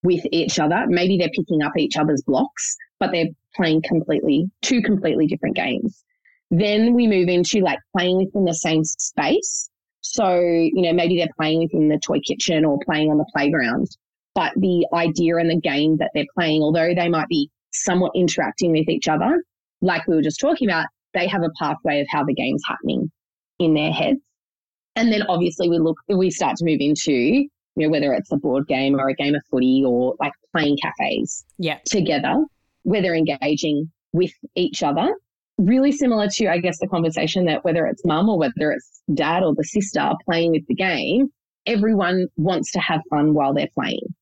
[0.03, 0.86] with each other.
[0.88, 6.03] Maybe they're picking up each other's blocks, but they're playing completely, two completely different games.
[6.51, 9.72] Then we move into like playing within the same space.
[10.08, 13.88] So, you know, maybe they're playing within the toy kitchen or playing on the playground,
[14.36, 18.72] but the idea and the game that they're playing, although they might be somewhat interacting
[18.72, 19.43] with each other,
[19.82, 20.86] like we were just talking about,
[21.16, 23.12] they have a pathway of how the game's happening
[23.58, 24.20] in their heads.
[24.95, 28.38] And then obviously we look, we start to move into, you know, whether it's a
[28.38, 31.80] board game or a game of footy or like playing cafes yeah.
[31.86, 32.45] together,
[32.84, 35.12] where they're engaging with each other.
[35.58, 39.41] Really similar to, I guess, the conversation that whether it's mum or whether it's dad
[39.43, 41.28] or the sister playing with the game,
[41.66, 44.14] everyone wants to have fun while they're playing.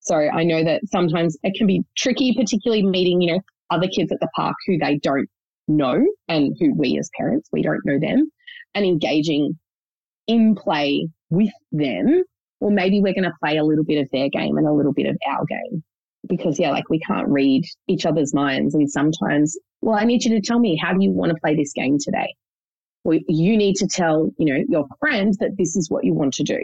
[0.00, 4.10] So I know that sometimes it can be tricky, particularly meeting, you know, other kids
[4.10, 5.28] at the park who they don't
[5.68, 8.30] know and who we as parents, we don't know them
[8.74, 9.58] and engaging
[10.26, 12.24] in play with them.
[12.60, 14.92] Or maybe we're going to play a little bit of their game and a little
[14.92, 15.82] bit of our game
[16.28, 18.74] because yeah, like we can't read each other's minds.
[18.74, 21.56] And sometimes, well, I need you to tell me, how do you want to play
[21.56, 22.34] this game today?
[23.04, 26.34] Well, you need to tell, you know, your friend that this is what you want
[26.34, 26.58] to do.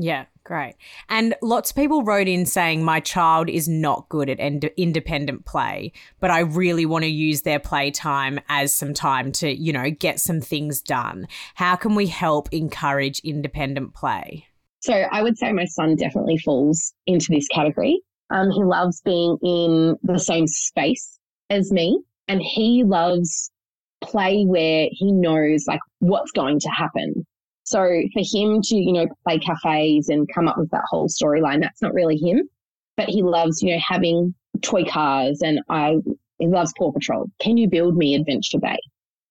[0.00, 0.76] Yeah, great.
[1.08, 5.44] And lots of people wrote in saying, My child is not good at ind- independent
[5.44, 9.72] play, but I really want to use their play time as some time to, you
[9.72, 11.26] know, get some things done.
[11.56, 14.46] How can we help encourage independent play?
[14.80, 18.00] So I would say my son definitely falls into this category.
[18.30, 21.18] Um, he loves being in the same space
[21.50, 23.50] as me, and he loves
[24.02, 27.26] play where he knows like what's going to happen.
[27.64, 27.78] So
[28.12, 31.82] for him to, you know, play cafes and come up with that whole storyline, that's
[31.82, 32.48] not really him.
[32.96, 35.96] But he loves, you know, having toy cars and I
[36.38, 37.26] he loves Paw Patrol.
[37.40, 38.78] Can you build me Adventure Bay?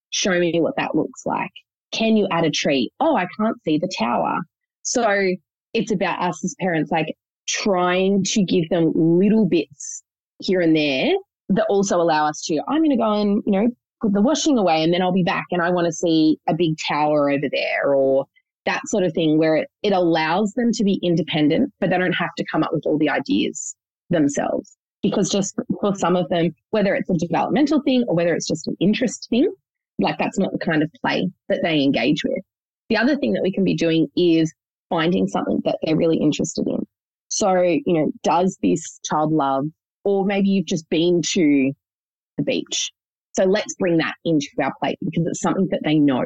[0.10, 1.52] Show me what that looks like.
[1.92, 2.92] Can you add a tree?
[3.00, 4.40] Oh, I can't see the tower.
[4.84, 5.32] So
[5.74, 7.16] it's about us as parents, like
[7.48, 10.04] trying to give them little bits
[10.40, 11.14] here and there
[11.50, 13.68] that also allow us to, I'm going to go and, you know,
[14.02, 16.54] put the washing away and then I'll be back and I want to see a
[16.54, 18.26] big tower over there or
[18.66, 22.12] that sort of thing where it, it allows them to be independent, but they don't
[22.12, 23.76] have to come up with all the ideas
[24.10, 24.78] themselves.
[25.02, 28.68] Because just for some of them, whether it's a developmental thing or whether it's just
[28.68, 29.50] an interest thing,
[30.00, 32.44] like that's not the kind of play that they engage with.
[32.90, 34.54] The other thing that we can be doing is
[34.90, 36.86] finding something that they're really interested in.
[37.30, 39.66] So, you know, does this child love,
[40.04, 41.72] or maybe you've just been to
[42.38, 42.92] the beach
[43.38, 46.24] so let's bring that into our plate because it's something that they know.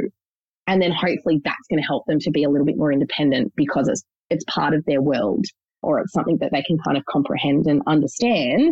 [0.66, 3.52] And then hopefully that's going to help them to be a little bit more independent
[3.58, 5.44] because it's, it's part of their world
[5.82, 8.72] or it's something that they can kind of comprehend and understand.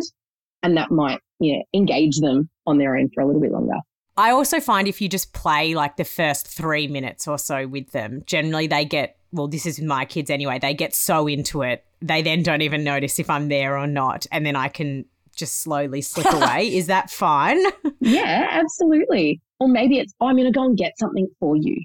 [0.62, 3.76] And that might, you know, engage them on their own for a little bit longer.
[4.16, 7.92] I also find if you just play like the first three minutes or so with
[7.92, 11.84] them, generally they get, well, this is my kids anyway, they get so into it.
[12.02, 14.26] They then don't even notice if I'm there or not.
[14.32, 15.04] And then I can
[15.34, 16.74] just slowly slip away.
[16.74, 17.60] Is that fine?
[18.00, 19.40] yeah, absolutely.
[19.58, 21.76] Or maybe it's, oh, I'm going to go and get something for you.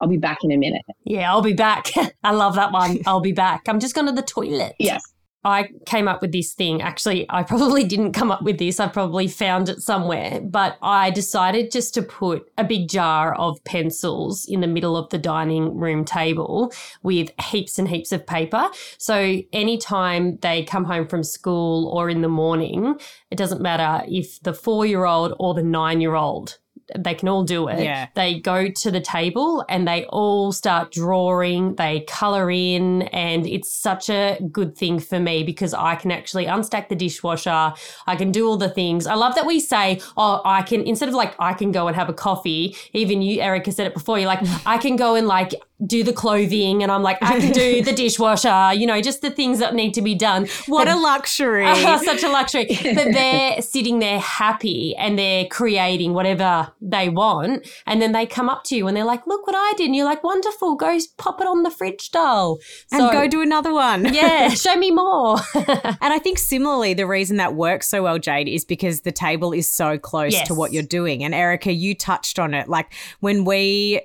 [0.00, 0.82] I'll be back in a minute.
[1.04, 1.88] Yeah, I'll be back.
[2.24, 3.00] I love that one.
[3.06, 3.62] I'll be back.
[3.68, 4.74] I'm just going to the toilet.
[4.78, 5.02] Yes.
[5.44, 6.82] I came up with this thing.
[6.82, 8.80] Actually, I probably didn't come up with this.
[8.80, 10.40] I probably found it somewhere.
[10.40, 15.10] But I decided just to put a big jar of pencils in the middle of
[15.10, 16.72] the dining room table
[17.02, 18.68] with heaps and heaps of paper.
[18.98, 22.98] So anytime they come home from school or in the morning,
[23.30, 26.58] it doesn't matter if the four year old or the nine year old
[26.96, 27.82] they can all do it.
[27.82, 28.08] Yeah.
[28.14, 33.72] They go to the table and they all start drawing, they color in, and it's
[33.72, 37.72] such a good thing for me because I can actually unstack the dishwasher.
[38.06, 39.06] I can do all the things.
[39.06, 41.96] I love that we say, oh, I can, instead of like, I can go and
[41.96, 45.26] have a coffee, even you, Erica, said it before, you're like, I can go and
[45.26, 45.54] like
[45.86, 49.30] do the clothing and I'm like, I can do the dishwasher, you know, just the
[49.30, 50.48] things that need to be done.
[50.66, 51.64] What a luxury.
[52.04, 52.66] such a luxury.
[52.66, 57.68] But they're sitting there happy and they're creating whatever they want.
[57.86, 59.86] And then they come up to you and they're like, look what I did.
[59.86, 60.74] And you're like, wonderful.
[60.74, 62.58] Go pop it on the fridge doll.
[62.90, 64.12] And so, go do another one.
[64.12, 65.36] yeah, show me more.
[65.54, 69.52] and I think similarly, the reason that works so well, Jade, is because the table
[69.52, 70.48] is so close Yes.
[70.48, 71.22] to what you're doing.
[71.22, 72.68] And Erica, you touched on it.
[72.68, 74.00] Like when we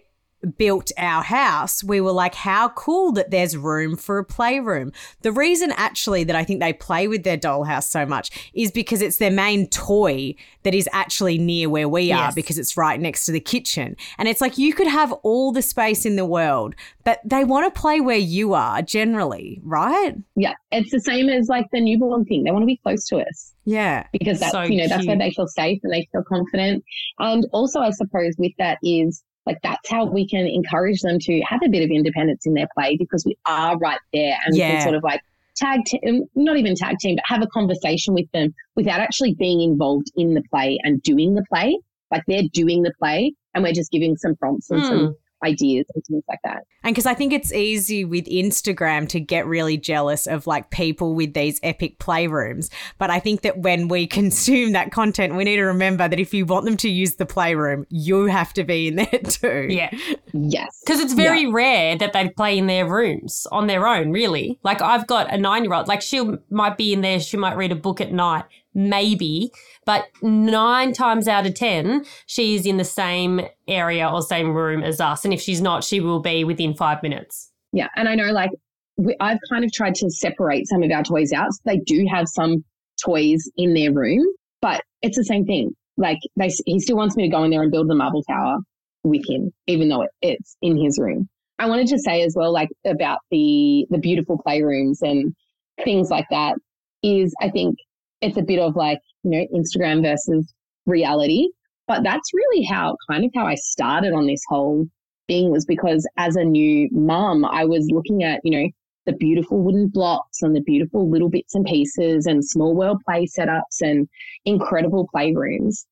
[0.58, 4.91] built our house, we were like, how cool that there's room for a playroom.
[5.22, 9.02] The reason actually that I think they play with their dollhouse so much is because
[9.02, 12.36] it's their main toy that is actually near where we are Yes.
[12.36, 13.96] because it's right next to the kitchen.
[14.18, 17.74] And it's like you could have all the space in the world, but they want
[17.74, 20.16] to play where you are generally, right?
[20.36, 20.54] Yeah.
[20.72, 22.44] It's the same as like the newborn thing.
[22.44, 24.06] They want to be close to us Yeah.
[24.12, 26.84] because that's, So you know, that's where they feel safe and they feel confident.
[27.20, 31.41] And also, I suppose with that is like that's how we can encourage them to
[31.41, 34.60] have a bit of independence in their play because we are right there and we
[34.60, 35.22] can sort of like
[35.56, 39.62] tag team, not even tag team, but have a conversation with them without actually being
[39.62, 41.78] involved in the play and doing the play.
[42.12, 44.88] Like they're doing the play and we're just giving some prompts and Hmm.
[44.89, 46.64] some ideas and things like that.
[46.84, 51.16] And because I think it's easy with Instagram to get really jealous of like people
[51.16, 52.70] with these epic playrooms.
[52.98, 56.34] But I think that when we consume that content, we need to remember that if
[56.34, 59.68] you want them to use the playroom, you have to be in there too.
[59.70, 59.89] yeah.
[60.34, 60.82] Yes.
[60.86, 64.60] Because it's very rare that they play in their rooms on their own, really.
[64.64, 67.56] Like I've got a nine year old, like she might be in there, she might
[67.56, 69.51] read a book at night, maybe,
[69.86, 74.84] but nine times out of 10, she is in the same area or same room
[74.84, 75.26] as us.
[75.26, 77.51] And if she's not, she will be within five minutes.
[77.71, 77.88] Yeah.
[77.95, 78.51] And I know like
[78.97, 81.51] we, I've kind of tried to separate some of our toys out.
[81.51, 82.63] So they do have some
[83.03, 84.26] toys in their room,
[84.61, 85.71] but it's the same thing.
[85.97, 88.57] Like they, he still wants me to go in there and build the marble tower
[89.03, 91.28] with him, even though it, it's in his room.
[91.59, 95.36] I wanted to say as well, like about the, the beautiful playrooms and
[95.84, 96.55] things like that
[97.03, 97.76] is I think
[98.24, 100.53] it's a bit of like, you know, Instagram versus
[100.86, 101.49] reality.
[101.88, 104.88] But that's really how kind of how I started on this whole
[105.28, 108.69] thing was because as a new mum, I was looking at, you know,
[109.05, 113.26] the beautiful wooden blocks and the beautiful little bits and pieces and small world play
[113.26, 114.07] setups and
[114.45, 115.86] incredible playrooms.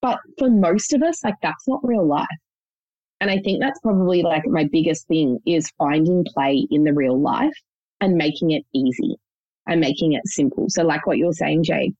[0.00, 2.26] But for most of us, like that's not real life.
[3.20, 7.20] And I think that's probably like my biggest thing is finding play in the real
[7.20, 7.52] life
[8.00, 9.16] and making it easy
[9.66, 10.66] and making it simple.
[10.68, 11.94] So, like what you're saying, Jade,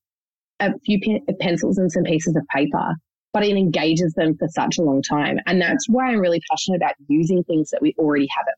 [0.61, 0.99] a few
[1.29, 2.95] uh, pencils and some pieces of paper,
[3.33, 5.39] but it engages them for such a long time.
[5.47, 8.55] And that's why I'm really passionate about using things that we already have at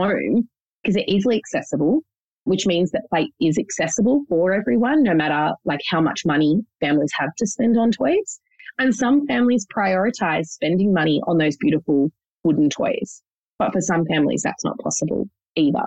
[0.00, 0.48] home
[0.82, 2.00] because they're easily accessible,
[2.44, 7.10] which means that play is accessible for everyone, no matter like how much money families
[7.18, 8.40] have to spend on toys.
[8.78, 12.10] And some families prioritize spending money on those beautiful
[12.44, 13.22] wooden toys.
[13.58, 15.86] But for some families, that's not possible either.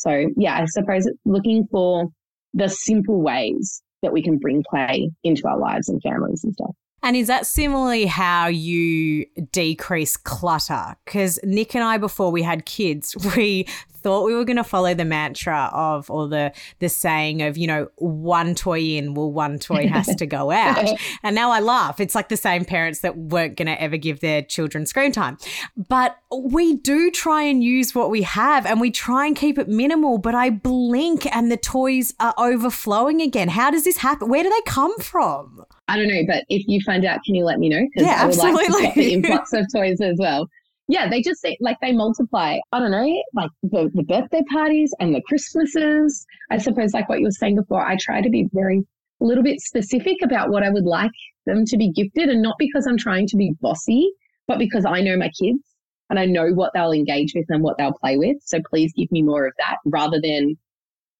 [0.00, 2.08] So, yeah, I suppose looking for
[2.54, 6.74] the simple ways that we can bring play into our lives and families and stuff.
[7.02, 10.96] And is that similarly how you decrease clutter?
[11.04, 13.66] Because Nick and I, before we had kids, we
[14.02, 17.66] thought we were going to follow the mantra of or the the saying of you
[17.66, 20.88] know one toy in well one toy has to go out.
[21.22, 22.00] And now i laugh.
[22.00, 25.38] It's like the same parents that weren't going to ever give their children screen time.
[25.76, 29.68] But we do try and use what we have and we try and keep it
[29.68, 33.48] minimal but i blink and the toys are overflowing again.
[33.48, 34.28] How does this happen?
[34.28, 35.64] Where do they come from?
[35.88, 37.80] I don't know, but if you find out, can you let me know?
[37.82, 38.68] Because yeah, I would absolutely.
[38.68, 40.48] like to stop the influx of toys as well.
[40.90, 42.58] Yeah, they just like they multiply.
[42.72, 46.26] I don't know, like the, the birthday parties and the Christmases.
[46.50, 48.82] I suppose, like what you were saying before, I try to be very
[49.20, 51.12] a little bit specific about what I would like
[51.46, 54.10] them to be gifted, and not because I'm trying to be bossy,
[54.48, 55.62] but because I know my kids
[56.08, 58.38] and I know what they'll engage with and what they'll play with.
[58.44, 60.58] So please give me more of that rather than,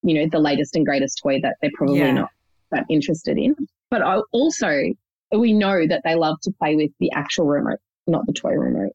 [0.02, 2.10] you know, the latest and greatest toy that they're probably yeah.
[2.10, 2.30] not
[2.72, 3.54] that interested in.
[3.88, 4.82] But I also,
[5.30, 8.92] we know that they love to play with the actual remote, not the toy remote.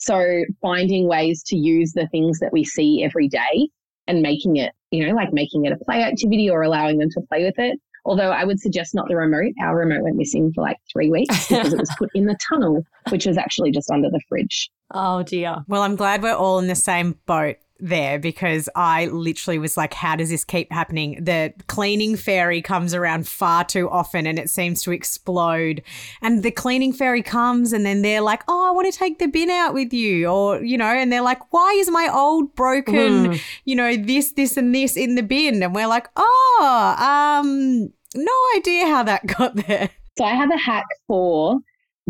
[0.00, 3.68] So finding ways to use the things that we see every day
[4.06, 7.20] and making it, you know, like making it a play activity or allowing them to
[7.28, 7.78] play with it.
[8.06, 9.52] Although I would suggest not the remote.
[9.62, 12.82] Our remote went missing for like three weeks because it was put in the tunnel,
[13.10, 14.70] which was actually just under the fridge.
[14.92, 15.58] Oh dear.
[15.68, 19.94] Well, I'm glad we're all in the same boat there because I literally was like,
[19.94, 21.22] how does this keep happening?
[21.22, 25.82] The cleaning fairy comes around far too often and it seems to explode.
[26.22, 29.26] And the cleaning fairy comes and then they're like, oh, I want to take the
[29.26, 30.26] bin out with you.
[30.26, 33.42] Or, you know, and they're like, why is my old broken, mm.
[33.64, 35.62] you know, this, this, and this in the bin?
[35.62, 39.90] And we're like, oh, um, no idea how that got there.
[40.18, 41.58] So I have a hack for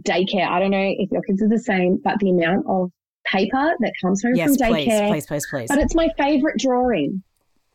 [0.02, 0.48] daycare.
[0.48, 2.90] I don't know if your kids are the same, but the amount of
[3.26, 5.08] paper that comes home yes, from daycare.
[5.08, 5.68] Please, please, please, please.
[5.68, 7.22] But it's my favorite drawing.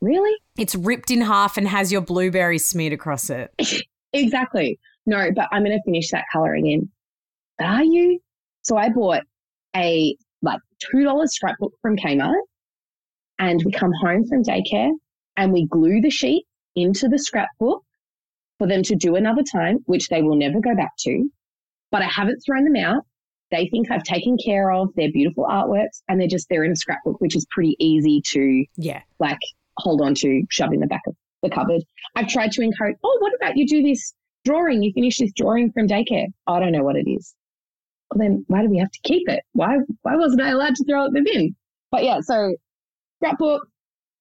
[0.01, 0.35] Really?
[0.57, 3.51] It's ripped in half and has your blueberry smeared across it.
[4.13, 4.79] exactly.
[5.05, 6.89] No, but I'm going to finish that coloring in.
[7.59, 8.19] Are you?
[8.63, 9.23] So I bought
[9.75, 10.59] a like
[10.93, 12.33] $2 scrapbook from Kmart
[13.39, 14.91] and we come home from daycare
[15.37, 17.83] and we glue the sheet into the scrapbook
[18.57, 21.29] for them to do another time, which they will never go back to.
[21.91, 23.03] But I haven't thrown them out.
[23.51, 26.75] They think I've taken care of their beautiful artworks and they're just, they're in a
[26.75, 29.37] scrapbook, which is pretty easy to, yeah, like
[29.77, 31.83] hold on to, shove in the back of the cupboard.
[32.15, 34.13] I've tried to encourage, oh, what about you do this
[34.45, 34.81] drawing?
[34.81, 36.27] You finish this drawing from daycare.
[36.47, 37.33] I don't know what it is.
[38.11, 39.41] Well, then why do we have to keep it?
[39.53, 41.55] Why, why wasn't I allowed to throw it in the bin?
[41.91, 42.55] But yeah, so
[43.17, 43.67] scrapbook,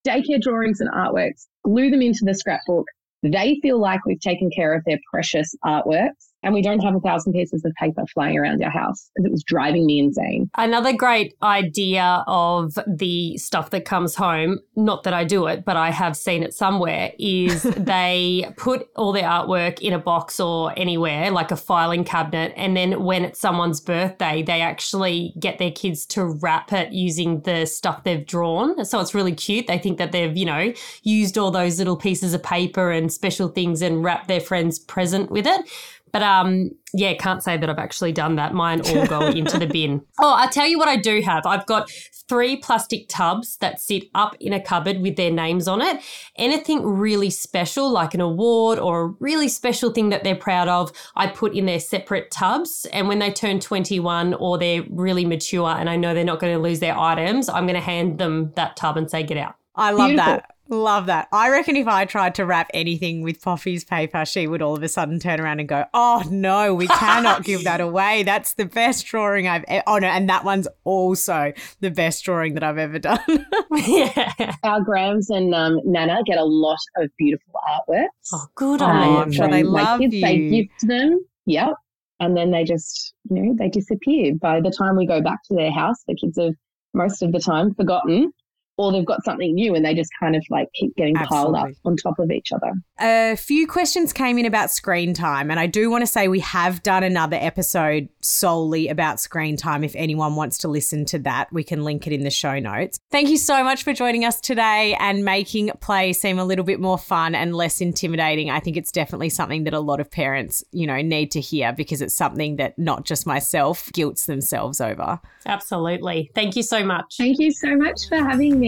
[0.07, 2.87] daycare drawings and artworks, glue them into the scrapbook.
[3.23, 7.01] They feel like we've taken care of their precious artworks and we don't have a
[7.01, 10.51] thousand pieces of paper flying around our house because it was driving me insane.
[10.57, 15.77] Another great idea of the stuff that comes home, not that I do it, but
[15.77, 20.73] I have seen it somewhere, is they put all their artwork in a box or
[20.77, 22.53] anywhere, like a filing cabinet.
[22.57, 27.41] And then when it's someone's birthday, they actually get their kids to wrap it using
[27.41, 28.85] the stuff they've drawn.
[28.85, 29.67] So it's really cute.
[29.67, 30.73] They think that they've, you know,
[31.03, 35.31] used all those little pieces of paper and special things and wrapped their friend's present
[35.31, 35.67] with it.
[36.15, 38.55] But um, yeah, can't say that I've actually done that.
[38.55, 40.01] Mine all go into the bin.
[40.21, 41.45] Oh, I tell you what I do have.
[41.45, 41.91] I've got
[42.29, 46.01] three plastic tubs that sit up in a cupboard with their names on it.
[46.37, 50.93] Anything really special, like an award or a really special thing that they're proud of,
[51.17, 52.87] I put in their separate tubs.
[52.93, 56.55] And when they turn 21 or they're really mature and I know they're not going
[56.55, 59.57] to lose their items, I'm going to hand them that tub and say, get out.
[59.75, 60.33] I love Beautiful.
[60.35, 60.54] that.
[60.75, 61.29] Love that.
[61.33, 64.83] I reckon if I tried to wrap anything with Poppy's paper, she would all of
[64.83, 68.25] a sudden turn around and go, "Oh no, we cannot give that away.
[68.25, 69.65] That's the best drawing I've.
[69.71, 73.21] E- oh no, and that one's also the best drawing that I've ever done."
[73.87, 74.57] yeah.
[74.65, 78.09] Our Grams and um, Nana get a lot of beautiful artworks.
[78.33, 80.13] Oh, good on I'm um, sure from they my love kids.
[80.21, 80.65] They you.
[80.65, 81.25] gift them.
[81.47, 81.75] Yep.
[82.19, 84.35] And then they just, you know, they disappear.
[84.35, 86.55] By the time we go back to their house, the kids have
[86.95, 88.33] most of the time forgotten
[88.77, 91.69] or they've got something new and they just kind of like keep getting piled up
[91.85, 92.73] on top of each other.
[93.01, 96.41] A few questions came in about screen time, and I do want to say we
[96.41, 99.85] have done another episode solely about screen time.
[99.85, 102.99] If anyone wants to listen to that, we can link it in the show notes.
[103.11, 106.81] Thank you so much for joining us today and making play seem a little bit
[106.81, 108.51] more fun and less intimidating.
[108.51, 111.73] I think it's definitely something that a lot of parents, you know, need to hear
[111.73, 115.21] because it's something that not just myself guilts themselves over.
[115.47, 116.31] Absolutely.
[116.35, 117.17] Thank you so much.
[117.19, 118.64] Thank you so much for having me.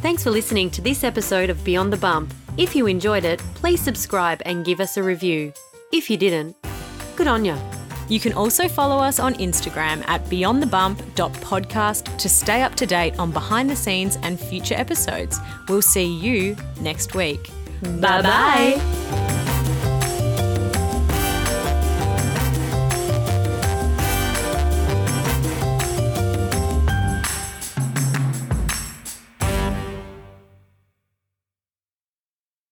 [0.00, 2.32] Thanks for listening to this episode of Beyond the Bump.
[2.56, 5.52] If you enjoyed it, please subscribe and give us a review.
[5.92, 6.56] If you didn't,
[7.16, 7.58] good on ya.
[8.08, 13.30] You can also follow us on Instagram at beyondthebump.podcast to stay up to date on
[13.30, 15.38] behind the scenes and future episodes.
[15.68, 17.50] We'll see you next week.
[18.00, 19.35] Bye bye.